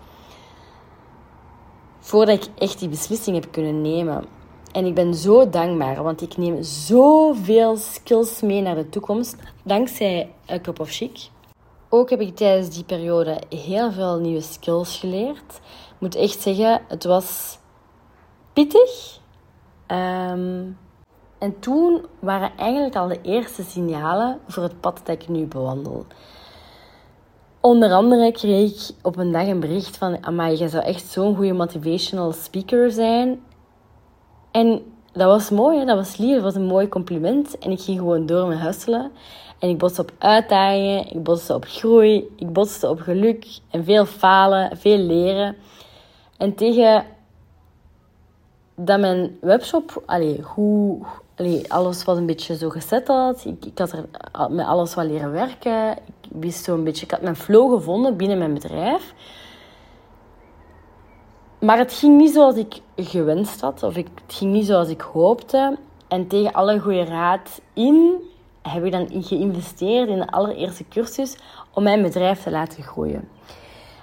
Voordat 1.99 2.45
ik 2.45 2.51
echt 2.57 2.79
die 2.79 2.89
beslissing 2.89 3.35
heb 3.35 3.51
kunnen 3.51 3.81
nemen. 3.81 4.25
En 4.71 4.85
ik 4.85 4.93
ben 4.93 5.13
zo 5.13 5.49
dankbaar, 5.49 6.03
want 6.03 6.21
ik 6.21 6.37
neem 6.37 6.63
zoveel 6.63 7.77
skills 7.77 8.41
mee 8.41 8.61
naar 8.61 8.75
de 8.75 8.89
toekomst, 8.89 9.35
dankzij 9.63 10.31
A 10.51 10.59
Cup 10.59 10.79
of 10.79 10.89
Chic. 10.89 11.29
Ook 11.89 12.09
heb 12.09 12.21
ik 12.21 12.35
tijdens 12.35 12.69
die 12.69 12.83
periode 12.83 13.41
heel 13.49 13.91
veel 13.91 14.19
nieuwe 14.19 14.41
skills 14.41 14.99
geleerd. 14.99 15.61
Ik 15.93 15.99
moet 15.99 16.15
echt 16.15 16.41
zeggen, 16.41 16.81
het 16.87 17.03
was 17.03 17.57
pittig. 18.53 19.19
Ehm, 19.87 20.71
en 21.43 21.59
toen 21.59 22.05
waren 22.19 22.51
eigenlijk 22.57 22.95
al 22.95 23.07
de 23.07 23.21
eerste 23.21 23.63
signalen 23.63 24.39
voor 24.47 24.63
het 24.63 24.79
pad 24.79 25.01
dat 25.03 25.21
ik 25.21 25.29
nu 25.29 25.45
bewandel. 25.45 26.05
Onder 27.61 27.91
andere 27.91 28.31
kreeg 28.31 28.71
ik 28.71 28.95
op 29.01 29.17
een 29.17 29.31
dag 29.31 29.47
een 29.47 29.59
bericht 29.59 29.97
van... 29.97 30.25
Amai, 30.25 30.55
jij 30.55 30.67
zou 30.67 30.83
echt 30.83 31.11
zo'n 31.11 31.35
goede 31.35 31.53
motivational 31.53 32.31
speaker 32.31 32.91
zijn. 32.91 33.41
En 34.51 34.81
dat 35.13 35.27
was 35.27 35.49
mooi, 35.49 35.79
hè? 35.79 35.85
dat 35.85 35.95
was 35.95 36.17
lief, 36.17 36.33
dat 36.33 36.43
was 36.43 36.55
een 36.55 36.65
mooi 36.65 36.87
compliment. 36.87 37.57
En 37.57 37.71
ik 37.71 37.81
ging 37.81 37.97
gewoon 37.97 38.25
door 38.25 38.47
met 38.47 38.59
hustelen. 38.59 39.11
En 39.59 39.69
ik 39.69 39.77
botste 39.77 40.01
op 40.01 40.11
uitdagingen, 40.17 41.09
ik 41.09 41.23
botste 41.23 41.53
op 41.53 41.65
groei, 41.65 42.33
ik 42.35 42.53
botste 42.53 42.89
op 42.89 42.99
geluk 42.99 43.59
en 43.69 43.83
veel 43.83 44.05
falen, 44.05 44.77
veel 44.77 44.97
leren. 44.97 45.55
En 46.37 46.55
tegen 46.55 47.05
dat 48.75 48.99
mijn 48.99 49.37
webshop, 49.41 50.03
allee, 50.05 50.41
hoe, 50.41 51.05
alles 51.67 52.03
was 52.03 52.17
een 52.17 52.25
beetje 52.25 52.57
zo 52.57 52.69
gezetteld. 52.69 53.45
Ik, 53.45 53.65
ik 53.65 53.77
had 53.77 53.91
er 53.91 54.05
met 54.49 54.65
alles 54.65 54.93
wat 54.93 55.05
leren 55.05 55.31
werken. 55.31 55.91
Ik 55.91 56.29
wist 56.31 56.63
zo 56.63 56.73
een 56.73 56.83
beetje, 56.83 57.05
ik 57.05 57.11
had 57.11 57.21
mijn 57.21 57.35
flow 57.35 57.73
gevonden 57.73 58.17
binnen 58.17 58.37
mijn 58.37 58.53
bedrijf. 58.53 59.13
Maar 61.59 61.77
het 61.77 61.93
ging 61.93 62.17
niet 62.17 62.33
zoals 62.33 62.55
ik 62.55 62.81
gewenst 62.95 63.61
had, 63.61 63.83
of 63.83 63.95
ik, 63.95 64.07
het 64.25 64.35
ging 64.35 64.51
niet 64.51 64.65
zoals 64.65 64.89
ik 64.89 65.01
hoopte. 65.01 65.77
En 66.07 66.27
tegen 66.27 66.53
alle 66.53 66.79
goede 66.79 67.03
raad 67.03 67.61
in 67.73 68.15
heb 68.61 68.85
ik 68.85 68.91
dan 68.91 69.07
geïnvesteerd 69.23 70.09
in 70.09 70.17
de 70.17 70.31
allereerste 70.31 70.87
cursus 70.87 71.37
om 71.73 71.83
mijn 71.83 72.01
bedrijf 72.01 72.43
te 72.43 72.51
laten 72.51 72.83
groeien. 72.83 73.29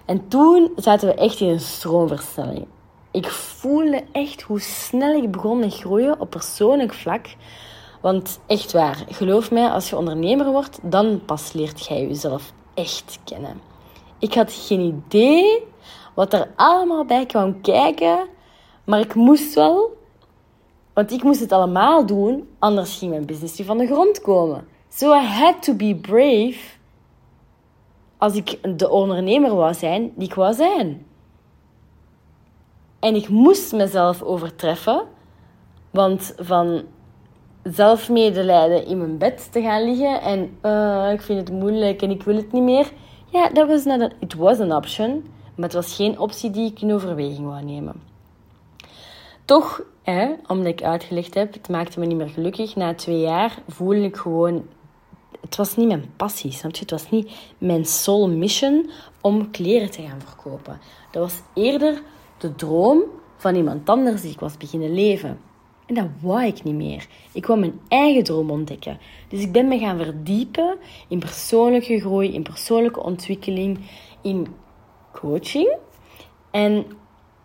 En 0.05 0.29
toen 0.29 0.73
zaten 0.77 1.09
we 1.09 1.15
echt 1.15 1.41
in 1.41 1.49
een 1.49 1.61
stroomversnelling. 1.61 2.67
Ik 3.11 3.31
voelde 3.31 4.05
echt 4.13 4.43
hoe 4.43 4.61
snel 4.61 5.23
ik 5.23 5.31
begon 5.31 5.59
met 5.59 5.75
groeien 5.75 6.21
op 6.21 6.31
persoonlijk 6.31 6.95
vlak. 6.95 7.27
Want 8.01 8.41
echt 8.47 8.73
waar, 8.73 9.05
geloof 9.09 9.51
mij, 9.51 9.69
als 9.69 9.91
je 9.91 9.97
ondernemer 9.97 10.51
wordt, 10.51 10.79
dan 10.83 11.21
pas 11.25 11.53
leert 11.53 11.87
jij 11.87 12.07
jezelf 12.07 12.53
echt 12.75 13.19
kennen. 13.25 13.61
Ik 14.19 14.35
had 14.35 14.53
geen 14.53 14.81
idee 14.81 15.63
wat 16.15 16.33
er 16.33 16.51
allemaal 16.57 17.05
bij 17.05 17.27
kwam 17.27 17.61
kijken, 17.61 18.29
maar 18.85 19.01
ik 19.01 19.15
moest 19.15 19.55
wel. 19.55 19.99
Want 20.95 21.13
ik 21.13 21.23
moest 21.23 21.41
het 21.41 21.53
allemaal 21.53 22.07
doen, 22.07 22.49
anders 22.59 22.99
ging 22.99 23.11
mijn 23.11 23.27
business 23.27 23.59
niet 23.59 23.67
van 23.67 23.79
de 23.79 23.87
grond 23.87 24.21
komen. 24.21 24.67
So 24.89 25.15
I 25.15 25.25
had 25.25 25.63
to 25.63 25.75
be 25.75 25.99
brave 26.01 26.59
als 28.19 28.35
ik 28.35 28.79
de 28.79 28.91
ondernemer 28.91 29.55
wou 29.55 29.75
zijn 29.75 30.13
die 30.15 30.29
ik 30.29 30.35
wou 30.35 30.55
zijn. 30.55 31.07
En 33.01 33.15
ik 33.15 33.29
moest 33.29 33.73
mezelf 33.73 34.23
overtreffen, 34.23 35.03
want 35.91 36.35
van 36.39 36.83
zelfmedelijden 37.63 38.87
in 38.87 38.99
mijn 38.99 39.19
bed 39.19 39.53
te 39.53 39.61
gaan 39.61 39.85
liggen 39.85 40.21
en 40.21 40.59
uh, 40.63 41.13
ik 41.13 41.23
vind 41.23 41.49
het 41.49 41.59
moeilijk 41.59 42.03
en 42.03 42.11
ik 42.11 42.23
wil 42.23 42.37
het 42.37 42.53
niet 42.53 42.63
meer. 42.63 42.93
Ja, 43.27 43.49
dat 43.49 43.69
was 43.69 43.87
a, 43.87 44.11
it 44.19 44.35
was 44.35 44.61
an 44.61 44.73
option, 44.73 45.25
maar 45.55 45.65
het 45.65 45.73
was 45.73 45.95
geen 45.95 46.19
optie 46.19 46.51
die 46.51 46.71
ik 46.71 46.81
in 46.81 46.93
overweging 46.93 47.47
wou 47.47 47.65
nemen. 47.65 48.03
Toch, 49.45 49.83
hè, 50.03 50.35
omdat 50.47 50.67
ik 50.67 50.83
uitgelegd 50.83 51.35
heb, 51.35 51.53
het 51.53 51.69
maakte 51.69 52.01
me 52.01 52.07
niet 52.07 52.17
meer 52.17 52.29
gelukkig. 52.29 52.77
Na 52.77 52.95
twee 52.95 53.21
jaar 53.21 53.59
voelde 53.69 54.03
ik 54.03 54.17
gewoon 54.17 54.65
het 55.41 55.57
was 55.57 55.77
niet 55.77 55.87
mijn 55.87 56.13
passie, 56.17 56.53
snap 56.53 56.75
je? 56.75 56.81
Het 56.81 56.91
was 56.91 57.11
niet 57.11 57.31
mijn 57.59 57.85
soul 57.85 58.29
mission 58.29 58.91
om 59.21 59.51
kleren 59.51 59.91
te 59.91 60.03
gaan 60.03 60.21
verkopen. 60.25 60.81
Dat 61.11 61.23
was 61.23 61.41
eerder 61.55 62.03
de 62.41 62.55
droom 62.55 63.03
van 63.37 63.55
iemand 63.55 63.89
anders 63.89 64.23
die 64.23 64.31
ik 64.31 64.41
was 64.41 64.57
beginnen 64.57 64.95
leven. 64.95 65.41
En 65.87 65.95
dat 65.95 66.07
wou 66.21 66.45
ik 66.45 66.63
niet 66.63 66.75
meer. 66.75 67.07
Ik 67.33 67.47
wou 67.47 67.61
mijn 67.61 67.81
eigen 67.89 68.25
droom 68.25 68.51
ontdekken. 68.51 68.99
Dus 69.29 69.41
ik 69.41 69.53
ben 69.53 69.69
me 69.69 69.79
gaan 69.79 69.99
verdiepen 69.99 70.77
in 71.09 71.19
persoonlijke 71.19 72.01
groei, 72.01 72.33
in 72.33 72.43
persoonlijke 72.43 73.03
ontwikkeling, 73.03 73.79
in 74.23 74.47
coaching. 75.13 75.77
En 76.51 76.87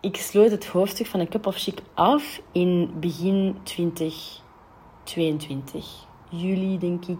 ik 0.00 0.16
sloot 0.16 0.50
het 0.50 0.66
hoofdstuk 0.66 1.06
van 1.06 1.20
een 1.20 1.28
Cup 1.28 1.46
of 1.46 1.56
Chic 1.56 1.78
af 1.94 2.40
in 2.52 2.90
begin 3.00 3.56
2022. 3.62 6.04
Juli, 6.28 6.78
denk 6.78 7.06
ik. 7.06 7.18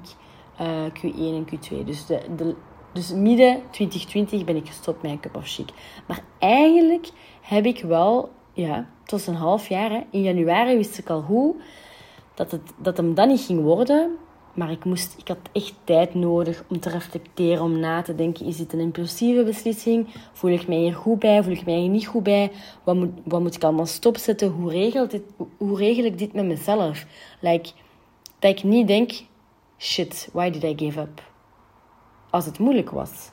Eh, 0.56 0.84
Q1 0.92 1.18
en 1.18 1.46
Q2. 1.46 1.84
Dus, 1.84 2.06
de, 2.06 2.54
dus 2.92 3.12
midden 3.12 3.62
2020 3.70 4.44
ben 4.44 4.56
ik 4.56 4.66
gestopt 4.66 5.02
met 5.02 5.10
een 5.10 5.20
Cup 5.20 5.36
of 5.36 5.48
Chic. 5.48 5.68
Maar 6.06 6.24
eigenlijk 6.38 7.10
heb 7.46 7.64
ik 7.64 7.80
wel, 7.80 8.30
ja, 8.52 8.86
het 9.04 9.26
een 9.26 9.34
half 9.34 9.68
jaar. 9.68 9.90
Hè. 9.90 10.00
In 10.10 10.22
januari 10.22 10.76
wist 10.76 10.98
ik 10.98 11.10
al 11.10 11.20
hoe 11.20 11.54
dat, 12.34 12.50
het, 12.50 12.62
dat 12.76 12.96
hem 12.96 13.14
dan 13.14 13.28
niet 13.28 13.40
ging 13.40 13.62
worden. 13.62 14.16
Maar 14.54 14.70
ik, 14.70 14.84
moest, 14.84 15.14
ik 15.18 15.28
had 15.28 15.38
echt 15.52 15.74
tijd 15.84 16.14
nodig 16.14 16.64
om 16.68 16.80
te 16.80 16.90
reflecteren, 16.90 17.62
om 17.62 17.78
na 17.78 18.02
te 18.02 18.14
denken. 18.14 18.46
Is 18.46 18.56
dit 18.56 18.72
een 18.72 18.80
impulsieve 18.80 19.44
beslissing? 19.44 20.06
Voel 20.32 20.50
ik 20.50 20.68
mij 20.68 20.76
hier 20.76 20.94
goed 20.94 21.18
bij? 21.18 21.42
Voel 21.42 21.52
ik 21.52 21.64
mij 21.64 21.78
hier 21.78 21.88
niet 21.88 22.06
goed 22.06 22.22
bij? 22.22 22.52
Wat 22.84 22.94
moet, 22.94 23.10
wat 23.24 23.40
moet 23.40 23.54
ik 23.54 23.64
allemaal 23.64 23.86
stopzetten? 23.86 24.48
Hoe 24.48 24.70
regel, 24.70 25.08
dit, 25.08 25.22
hoe 25.56 25.76
regel 25.76 26.04
ik 26.04 26.18
dit 26.18 26.32
met 26.32 26.44
mezelf? 26.44 27.06
Like, 27.40 27.70
dat 28.38 28.50
ik 28.50 28.62
niet 28.62 28.86
denk, 28.86 29.12
shit, 29.78 30.28
why 30.32 30.50
did 30.50 30.62
I 30.62 30.84
give 30.84 31.00
up? 31.00 31.22
Als 32.30 32.44
het 32.44 32.58
moeilijk 32.58 32.90
was. 32.90 33.30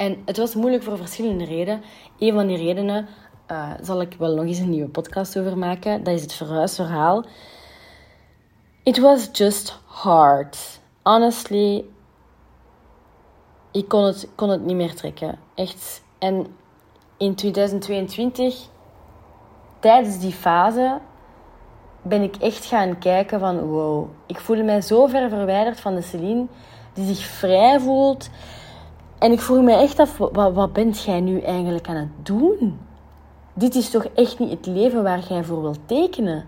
En 0.00 0.22
het 0.24 0.36
was 0.36 0.54
moeilijk 0.54 0.82
voor 0.82 0.96
verschillende 0.96 1.44
redenen. 1.44 1.82
Een 2.18 2.32
van 2.32 2.46
die 2.46 2.56
redenen 2.56 3.08
uh, 3.50 3.70
zal 3.80 4.00
ik 4.00 4.14
wel 4.18 4.34
nog 4.34 4.44
eens 4.44 4.58
een 4.58 4.70
nieuwe 4.70 4.88
podcast 4.88 5.38
over 5.38 5.58
maken. 5.58 6.04
Dat 6.04 6.14
is 6.14 6.22
het 6.22 6.32
verhuisverhaal. 6.32 7.24
It 8.82 8.98
was 8.98 9.28
just 9.32 9.80
hard. 9.84 10.80
Honestly, 11.02 11.84
ik 13.72 13.88
kon 13.88 14.04
het, 14.04 14.28
kon 14.34 14.48
het 14.48 14.64
niet 14.64 14.76
meer 14.76 14.94
trekken. 14.94 15.38
Echt. 15.54 16.02
En 16.18 16.46
in 17.16 17.34
2022, 17.34 18.68
tijdens 19.78 20.18
die 20.18 20.32
fase, 20.32 20.98
ben 22.02 22.22
ik 22.22 22.36
echt 22.36 22.64
gaan 22.64 22.98
kijken 22.98 23.40
van 23.40 23.60
wow, 23.60 24.08
ik 24.26 24.40
voel 24.40 24.64
mij 24.64 24.80
zo 24.80 25.06
ver 25.06 25.28
verwijderd 25.28 25.80
van 25.80 25.94
de 25.94 26.02
Celine 26.02 26.46
die 26.92 27.14
zich 27.14 27.26
vrij 27.26 27.80
voelt. 27.80 28.30
En 29.20 29.32
ik 29.32 29.40
vroeg 29.40 29.62
me 29.62 29.72
echt 29.72 29.98
af, 29.98 30.16
wat, 30.16 30.52
wat 30.52 30.72
bent 30.72 31.02
jij 31.02 31.20
nu 31.20 31.40
eigenlijk 31.40 31.88
aan 31.88 31.96
het 31.96 32.26
doen? 32.26 32.80
Dit 33.54 33.74
is 33.74 33.90
toch 33.90 34.04
echt 34.14 34.38
niet 34.38 34.50
het 34.50 34.66
leven 34.66 35.02
waar 35.02 35.22
jij 35.28 35.44
voor 35.44 35.62
wilt 35.62 35.78
tekenen? 35.86 36.46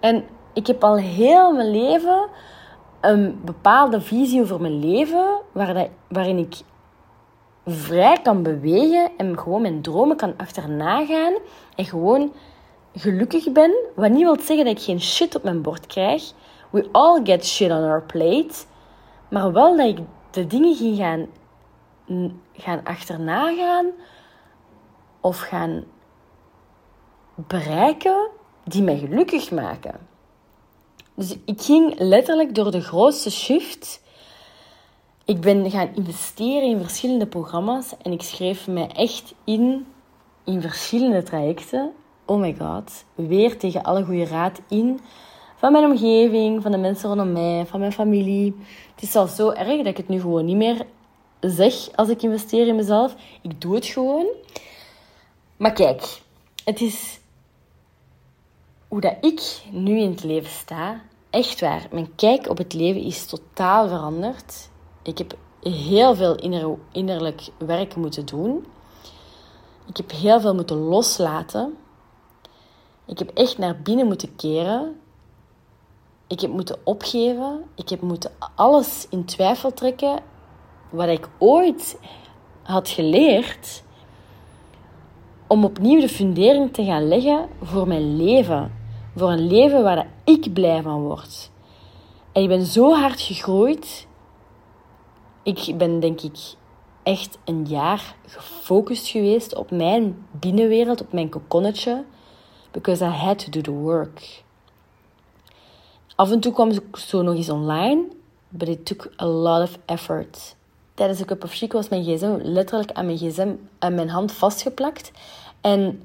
En 0.00 0.24
ik 0.52 0.66
heb 0.66 0.84
al 0.84 0.96
heel 0.96 1.52
mijn 1.52 1.70
leven 1.70 2.28
een 3.00 3.40
bepaalde 3.44 4.00
visie 4.00 4.42
over 4.42 4.60
mijn 4.60 4.78
leven, 4.78 5.40
waar 5.52 5.74
dat, 5.74 5.88
waarin 6.08 6.38
ik 6.38 6.56
vrij 7.66 8.18
kan 8.22 8.42
bewegen 8.42 9.10
en 9.16 9.38
gewoon 9.38 9.62
mijn 9.62 9.82
dromen 9.82 10.16
kan 10.16 10.34
achterna 10.36 11.06
gaan 11.06 11.34
en 11.76 11.84
gewoon 11.84 12.32
gelukkig 12.94 13.52
ben, 13.52 13.74
wat 13.94 14.10
niet 14.10 14.22
wil 14.22 14.38
zeggen 14.40 14.64
dat 14.64 14.78
ik 14.78 14.84
geen 14.84 15.00
shit 15.00 15.36
op 15.36 15.42
mijn 15.42 15.62
bord 15.62 15.86
krijg. 15.86 16.32
We 16.70 16.88
all 16.92 17.20
get 17.24 17.46
shit 17.46 17.70
on 17.70 17.84
our 17.84 18.02
plate. 18.02 18.54
Maar 19.28 19.52
wel 19.52 19.76
dat 19.76 19.86
ik 19.86 19.98
de 20.30 20.46
dingen 20.46 20.74
ging 20.74 20.96
gaan, 20.96 21.26
gaan 22.52 22.84
achterna 22.84 23.54
gaan 23.54 23.86
of 25.20 25.40
gaan 25.40 25.84
bereiken 27.34 28.28
die 28.64 28.82
mij 28.82 28.98
gelukkig 28.98 29.50
maken. 29.50 30.00
Dus 31.14 31.36
ik 31.44 31.62
ging 31.62 31.98
letterlijk 31.98 32.54
door 32.54 32.70
de 32.70 32.80
grootste 32.80 33.30
shift. 33.30 34.02
Ik 35.24 35.40
ben 35.40 35.70
gaan 35.70 35.94
investeren 35.94 36.68
in 36.68 36.80
verschillende 36.80 37.26
programma's 37.26 37.96
en 38.02 38.12
ik 38.12 38.22
schreef 38.22 38.66
mij 38.66 38.88
echt 38.88 39.34
in 39.44 39.86
in 40.44 40.60
verschillende 40.60 41.22
trajecten 41.22 41.92
oh 42.24 42.40
my 42.40 42.54
god, 42.58 43.04
weer 43.14 43.58
tegen 43.58 43.82
alle 43.82 44.04
goede 44.04 44.24
raad 44.24 44.60
in. 44.68 45.00
Van 45.56 45.72
mijn 45.72 45.84
omgeving, 45.84 46.62
van 46.62 46.72
de 46.72 46.78
mensen 46.78 47.08
rondom 47.08 47.32
mij, 47.32 47.66
van 47.66 47.80
mijn 47.80 47.92
familie. 47.92 48.56
Het 48.94 49.02
is 49.02 49.10
zelfs 49.10 49.36
zo 49.36 49.50
erg 49.50 49.76
dat 49.76 49.86
ik 49.86 49.96
het 49.96 50.08
nu 50.08 50.20
gewoon 50.20 50.44
niet 50.44 50.56
meer 50.56 50.86
zeg 51.50 51.74
als 51.94 52.08
ik 52.08 52.22
investeer 52.22 52.66
in 52.66 52.76
mezelf. 52.76 53.14
Ik 53.42 53.60
doe 53.60 53.74
het 53.74 53.86
gewoon. 53.86 54.26
Maar 55.56 55.72
kijk, 55.72 56.20
het 56.64 56.80
is 56.80 57.20
hoe 58.88 59.00
dat 59.00 59.16
ik 59.20 59.62
nu 59.70 59.98
in 59.98 60.10
het 60.10 60.24
leven 60.24 60.50
sta. 60.50 61.02
Echt 61.30 61.60
waar, 61.60 61.86
mijn 61.90 62.14
kijk 62.14 62.48
op 62.48 62.58
het 62.58 62.72
leven 62.72 63.02
is 63.02 63.26
totaal 63.26 63.88
veranderd. 63.88 64.68
Ik 65.02 65.18
heb 65.18 65.36
heel 65.62 66.14
veel 66.14 66.34
innerlijk 66.92 67.42
werk 67.58 67.96
moeten 67.96 68.26
doen. 68.26 68.66
Ik 69.86 69.96
heb 69.96 70.10
heel 70.10 70.40
veel 70.40 70.54
moeten 70.54 70.76
loslaten. 70.76 71.76
Ik 73.06 73.18
heb 73.18 73.30
echt 73.30 73.58
naar 73.58 73.80
binnen 73.82 74.06
moeten 74.06 74.36
keren. 74.36 75.00
Ik 76.26 76.40
heb 76.40 76.50
moeten 76.50 76.78
opgeven. 76.84 77.64
Ik 77.74 77.88
heb 77.88 78.00
moeten 78.00 78.30
alles 78.54 79.06
in 79.10 79.24
twijfel 79.24 79.72
trekken 79.72 80.22
wat 80.94 81.08
ik 81.08 81.28
ooit 81.38 81.98
had 82.62 82.88
geleerd 82.88 83.82
om 85.46 85.64
opnieuw 85.64 86.00
de 86.00 86.08
fundering 86.08 86.72
te 86.72 86.84
gaan 86.84 87.08
leggen 87.08 87.48
voor 87.62 87.88
mijn 87.88 88.16
leven. 88.16 88.72
Voor 89.16 89.30
een 89.30 89.46
leven 89.46 89.82
waar 89.82 90.06
ik 90.24 90.52
blij 90.52 90.82
van 90.82 91.02
word. 91.02 91.50
En 92.32 92.42
ik 92.42 92.48
ben 92.48 92.66
zo 92.66 92.92
hard 92.92 93.20
gegroeid. 93.20 94.06
Ik 95.42 95.74
ben 95.78 96.00
denk 96.00 96.20
ik 96.20 96.54
echt 97.02 97.38
een 97.44 97.64
jaar 97.66 98.14
gefocust 98.26 99.08
geweest 99.08 99.54
op 99.54 99.70
mijn 99.70 100.26
binnenwereld, 100.30 101.00
op 101.00 101.12
mijn 101.12 101.28
kokonnetje 101.28 102.04
because 102.70 103.04
I 103.04 103.08
had 103.08 103.38
to 103.38 103.50
do 103.50 103.60
the 103.60 103.70
work. 103.70 104.42
Af 106.16 106.30
en 106.30 106.40
toe 106.40 106.52
kwam 106.52 106.70
ik 106.70 106.96
zo 106.96 107.22
nog 107.22 107.34
eens 107.34 107.50
online, 107.50 108.04
but 108.48 108.68
it 108.68 108.86
took 108.86 109.12
a 109.20 109.26
lot 109.26 109.62
of 109.62 109.78
effort. 109.86 110.56
Tijdens 110.94 111.18
de 111.18 111.24
Cup 111.24 111.44
of 111.44 111.52
Chic 111.52 111.72
was 111.72 111.88
mijn 111.88 112.04
gsm 112.04 112.38
letterlijk 112.42 112.92
aan 112.92 113.06
mijn 113.06 113.18
gsm 113.18 113.54
aan 113.78 113.94
mijn 113.94 114.08
hand 114.08 114.32
vastgeplakt. 114.32 115.12
En 115.60 116.02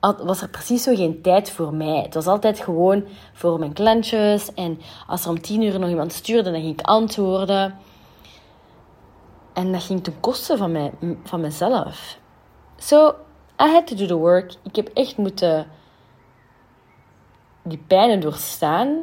was 0.00 0.42
er 0.42 0.48
precies 0.48 0.82
zo 0.82 0.94
geen 0.94 1.22
tijd 1.22 1.50
voor 1.50 1.74
mij. 1.74 2.02
Het 2.02 2.14
was 2.14 2.26
altijd 2.26 2.60
gewoon 2.60 3.04
voor 3.32 3.58
mijn 3.58 3.72
klantjes. 3.72 4.54
En 4.54 4.80
als 5.06 5.24
er 5.24 5.30
om 5.30 5.40
tien 5.40 5.62
uur 5.62 5.78
nog 5.78 5.88
iemand 5.88 6.12
stuurde, 6.12 6.50
dan 6.50 6.60
ging 6.60 6.80
ik 6.80 6.86
antwoorden. 6.86 7.78
En 9.52 9.72
dat 9.72 9.82
ging 9.82 10.04
ten 10.04 10.20
koste 10.20 10.56
van, 10.56 10.72
mij, 10.72 10.92
van 11.24 11.40
mezelf. 11.40 12.18
So, 12.76 13.14
I 13.62 13.72
had 13.72 13.86
to 13.86 13.94
do 13.94 14.06
the 14.06 14.16
work. 14.16 14.54
Ik 14.62 14.76
heb 14.76 14.88
echt 14.88 15.16
moeten 15.16 15.66
die 17.62 17.82
pijnen 17.86 18.20
doorstaan 18.20 18.98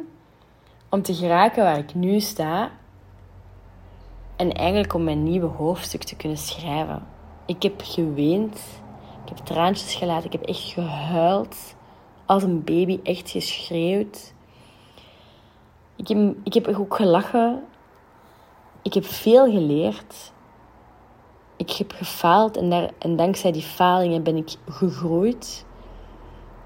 om 0.88 1.02
te 1.02 1.14
geraken 1.14 1.62
waar 1.62 1.78
ik 1.78 1.94
nu 1.94 2.20
sta 2.20 2.70
en 4.36 4.52
eigenlijk 4.52 4.94
om 4.94 5.04
mijn 5.04 5.22
nieuwe 5.22 5.46
hoofdstuk 5.46 6.02
te 6.02 6.16
kunnen 6.16 6.38
schrijven. 6.38 7.06
Ik 7.46 7.62
heb 7.62 7.80
geweend, 7.84 8.60
Ik 9.24 9.36
heb 9.36 9.46
traantjes 9.46 9.94
gelaten. 9.94 10.24
Ik 10.24 10.32
heb 10.32 10.42
echt 10.42 10.62
gehuild. 10.62 11.74
Als 12.26 12.42
een 12.42 12.64
baby. 12.64 13.00
Echt 13.02 13.30
geschreeuwd. 13.30 14.34
Ik 15.96 16.08
heb, 16.08 16.36
ik 16.44 16.54
heb 16.54 16.68
ook 16.68 16.94
gelachen. 16.94 17.64
Ik 18.82 18.94
heb 18.94 19.04
veel 19.04 19.50
geleerd. 19.50 20.32
Ik 21.56 21.70
heb 21.70 21.92
gefaald 21.92 22.56
en, 22.56 22.70
daar, 22.70 22.90
en 22.98 23.16
dankzij 23.16 23.52
die 23.52 23.62
falingen 23.62 24.22
ben 24.22 24.36
ik 24.36 24.54
gegroeid. 24.68 25.66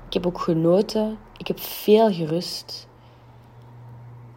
Ik 0.06 0.12
heb 0.12 0.26
ook 0.26 0.40
genoten. 0.40 1.18
Ik 1.37 1.46
heb 1.46 1.61
veel 1.61 2.12
gerust. 2.12 2.88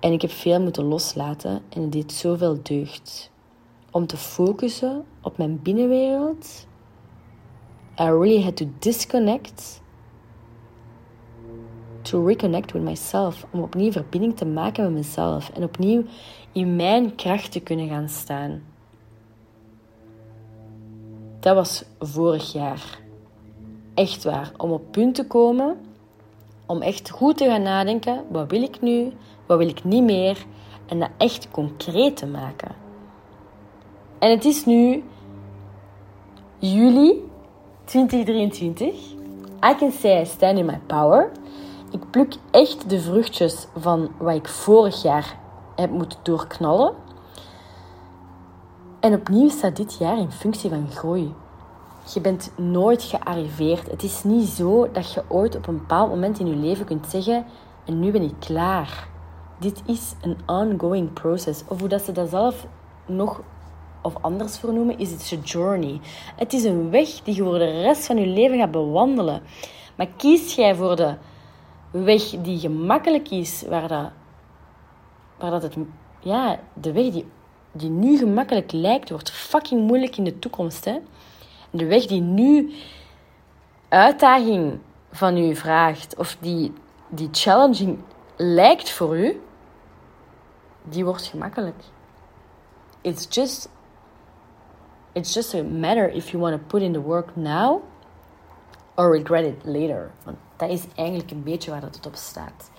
En 0.03 0.11
ik 0.11 0.21
heb 0.21 0.31
veel 0.31 0.61
moeten 0.61 0.83
loslaten 0.83 1.61
en 1.69 1.81
het 1.81 1.91
deed 1.91 2.11
zoveel 2.11 2.59
deugd. 2.63 3.31
Om 3.91 4.07
te 4.07 4.17
focussen 4.17 5.05
op 5.21 5.37
mijn 5.37 5.61
binnenwereld. 5.61 6.67
I 7.99 8.03
really 8.03 8.43
had 8.43 8.55
to 8.55 8.65
disconnect. 8.79 9.81
To 12.01 12.25
reconnect 12.25 12.71
with 12.71 12.81
myself. 12.81 13.45
Om 13.51 13.61
opnieuw 13.61 13.91
verbinding 13.91 14.37
te 14.37 14.45
maken 14.45 14.83
met 14.83 14.93
mezelf. 14.93 15.49
En 15.49 15.63
opnieuw 15.63 16.03
in 16.51 16.75
mijn 16.75 17.15
kracht 17.15 17.51
te 17.51 17.59
kunnen 17.59 17.87
gaan 17.87 18.09
staan. 18.09 18.63
Dat 21.39 21.55
was 21.55 21.83
vorig 21.99 22.53
jaar. 22.53 22.99
Echt 23.93 24.23
waar. 24.23 24.51
Om 24.57 24.71
op 24.71 24.91
punt 24.91 25.15
te 25.15 25.27
komen. 25.27 25.77
Om 26.65 26.81
echt 26.81 27.09
goed 27.09 27.37
te 27.37 27.45
gaan 27.45 27.61
nadenken. 27.61 28.25
Wat 28.29 28.51
wil 28.51 28.61
ik 28.61 28.81
nu? 28.81 29.11
Wat 29.45 29.57
wil 29.57 29.67
ik 29.67 29.83
niet 29.83 30.03
meer? 30.03 30.45
En 30.85 30.99
dat 30.99 31.09
echt 31.17 31.51
concreet 31.51 32.17
te 32.17 32.27
maken. 32.27 32.75
En 34.19 34.29
het 34.29 34.45
is 34.45 34.65
nu 34.65 35.03
juli 36.57 37.31
2023. 37.83 39.11
I 39.71 39.75
can 39.77 39.91
say 39.91 40.21
I 40.21 40.25
stand 40.25 40.57
in 40.57 40.65
my 40.65 40.79
power. 40.85 41.31
Ik 41.91 42.09
pluk 42.09 42.35
echt 42.51 42.89
de 42.89 42.99
vruchtjes 42.99 43.67
van 43.77 44.11
wat 44.17 44.35
ik 44.35 44.47
vorig 44.47 45.01
jaar 45.01 45.37
heb 45.75 45.89
moeten 45.89 46.19
doorknallen. 46.23 46.93
En 48.99 49.13
opnieuw 49.13 49.49
staat 49.49 49.75
dit 49.75 49.97
jaar 49.99 50.17
in 50.17 50.31
functie 50.31 50.69
van 50.69 50.91
groei. 50.91 51.33
Je 52.13 52.21
bent 52.21 52.51
nooit 52.57 53.03
gearriveerd. 53.03 53.91
Het 53.91 54.03
is 54.03 54.23
niet 54.23 54.47
zo 54.47 54.91
dat 54.91 55.13
je 55.13 55.23
ooit 55.27 55.55
op 55.55 55.67
een 55.67 55.77
bepaald 55.77 56.09
moment 56.09 56.39
in 56.39 56.47
je 56.47 56.55
leven 56.55 56.85
kunt 56.85 57.07
zeggen: 57.07 57.45
En 57.85 57.99
nu 57.99 58.11
ben 58.11 58.21
ik 58.21 58.39
klaar. 58.39 59.07
Dit 59.59 59.81
is 59.85 60.13
een 60.21 60.37
ongoing 60.45 61.13
process. 61.13 61.63
Of 61.67 61.79
hoe 61.79 61.89
dat 61.89 62.01
ze 62.01 62.11
dat 62.11 62.29
zelf 62.29 62.67
nog 63.05 63.41
of 64.03 64.13
anders 64.21 64.57
vernoemen, 64.57 64.97
is 64.97 65.11
het 65.11 65.31
een 65.31 65.39
journey. 65.39 65.99
Het 66.35 66.53
is 66.53 66.63
een 66.63 66.89
weg 66.89 67.09
die 67.09 67.35
je 67.35 67.43
voor 67.43 67.57
de 67.57 67.81
rest 67.81 68.05
van 68.05 68.17
je 68.17 68.27
leven 68.27 68.57
gaat 68.57 68.71
bewandelen. 68.71 69.41
Maar 69.95 70.07
kies 70.17 70.55
jij 70.55 70.75
voor 70.75 70.95
de 70.95 71.15
weg 71.91 72.23
die 72.29 72.59
gemakkelijk 72.59 73.29
is, 73.29 73.63
waar 73.69 73.87
dat, 73.87 74.09
waar 75.37 75.51
dat 75.51 75.61
het, 75.61 75.77
ja, 76.19 76.59
de 76.73 76.91
weg 76.91 77.09
die, 77.11 77.25
die 77.71 77.89
nu 77.89 78.17
gemakkelijk 78.17 78.71
lijkt, 78.71 79.09
wordt 79.09 79.31
fucking 79.31 79.87
moeilijk 79.87 80.17
in 80.17 80.23
de 80.23 80.39
toekomst. 80.39 80.85
Hè? 80.85 80.97
De 81.69 81.85
weg 81.85 82.05
die 82.05 82.21
nu 82.21 82.73
uitdaging 83.89 84.79
van 85.11 85.37
u 85.37 85.55
vraagt, 85.55 86.17
of 86.17 86.37
die, 86.39 86.73
die 87.09 87.29
challenging 87.31 87.97
lijkt 88.35 88.89
voor 88.89 89.17
u, 89.17 89.41
die 90.83 91.05
wordt 91.05 91.23
gemakkelijk. 91.23 91.83
It's 93.01 93.27
just, 93.29 93.69
it's 95.11 95.33
just 95.33 95.53
a 95.53 95.63
matter 95.63 96.09
if 96.09 96.29
you 96.29 96.43
want 96.43 96.61
to 96.61 96.67
put 96.67 96.81
in 96.81 96.93
the 96.93 97.01
work 97.01 97.35
now 97.35 97.81
or 98.95 99.11
regret 99.11 99.45
it 99.45 99.65
later. 99.65 100.11
Want 100.23 100.37
dat 100.55 100.69
is 100.69 100.83
eigenlijk 100.95 101.31
een 101.31 101.43
beetje 101.43 101.71
waar 101.71 101.81
het 101.81 102.05
op 102.05 102.15
staat. 102.15 102.71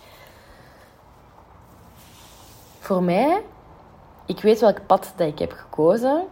Voor 2.78 3.02
mij, 3.02 3.42
ik 4.26 4.40
weet 4.40 4.60
welk 4.60 4.86
pad 4.86 5.12
dat 5.16 5.28
ik 5.28 5.38
heb 5.38 5.52
gekozen. 5.52 6.26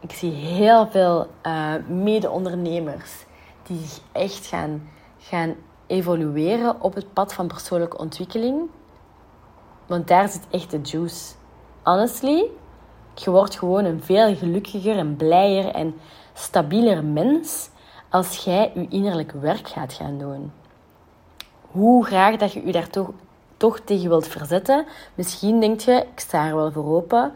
Ik 0.00 0.12
zie 0.12 0.32
heel 0.32 0.86
veel 0.86 1.30
uh, 1.46 1.74
mede-ondernemers 1.88 3.24
die 3.62 3.78
zich 3.86 4.00
echt 4.12 4.46
gaan, 4.46 4.90
gaan 5.18 5.54
evolueren 5.86 6.82
op 6.82 6.94
het 6.94 7.12
pad 7.12 7.34
van 7.34 7.46
persoonlijke 7.46 7.98
ontwikkeling. 7.98 8.60
Want 9.86 10.08
daar 10.08 10.28
zit 10.28 10.46
echt 10.50 10.70
de 10.70 10.80
juice. 10.80 11.34
Honestly, 11.82 12.50
je 13.14 13.30
wordt 13.30 13.58
gewoon 13.58 13.84
een 13.84 14.02
veel 14.02 14.36
gelukkiger 14.36 14.96
en 14.96 15.16
blijer 15.16 15.74
en 15.74 15.94
stabieler 16.32 17.04
mens 17.04 17.70
als 18.10 18.36
jij 18.36 18.70
je 18.74 18.88
innerlijk 18.88 19.32
werk 19.32 19.68
gaat 19.68 19.92
gaan 19.92 20.18
doen. 20.18 20.52
Hoe 21.70 22.04
graag 22.04 22.36
dat 22.36 22.52
je 22.52 22.66
je 22.66 22.72
daar 22.72 22.88
toch, 22.88 23.10
toch 23.56 23.80
tegen 23.80 24.08
wilt 24.08 24.28
verzetten. 24.28 24.86
Misschien 25.14 25.60
denk 25.60 25.80
je, 25.80 25.92
ik 26.12 26.20
sta 26.20 26.46
er 26.46 26.56
wel 26.56 26.72
voor 26.72 26.94
open. 26.96 27.32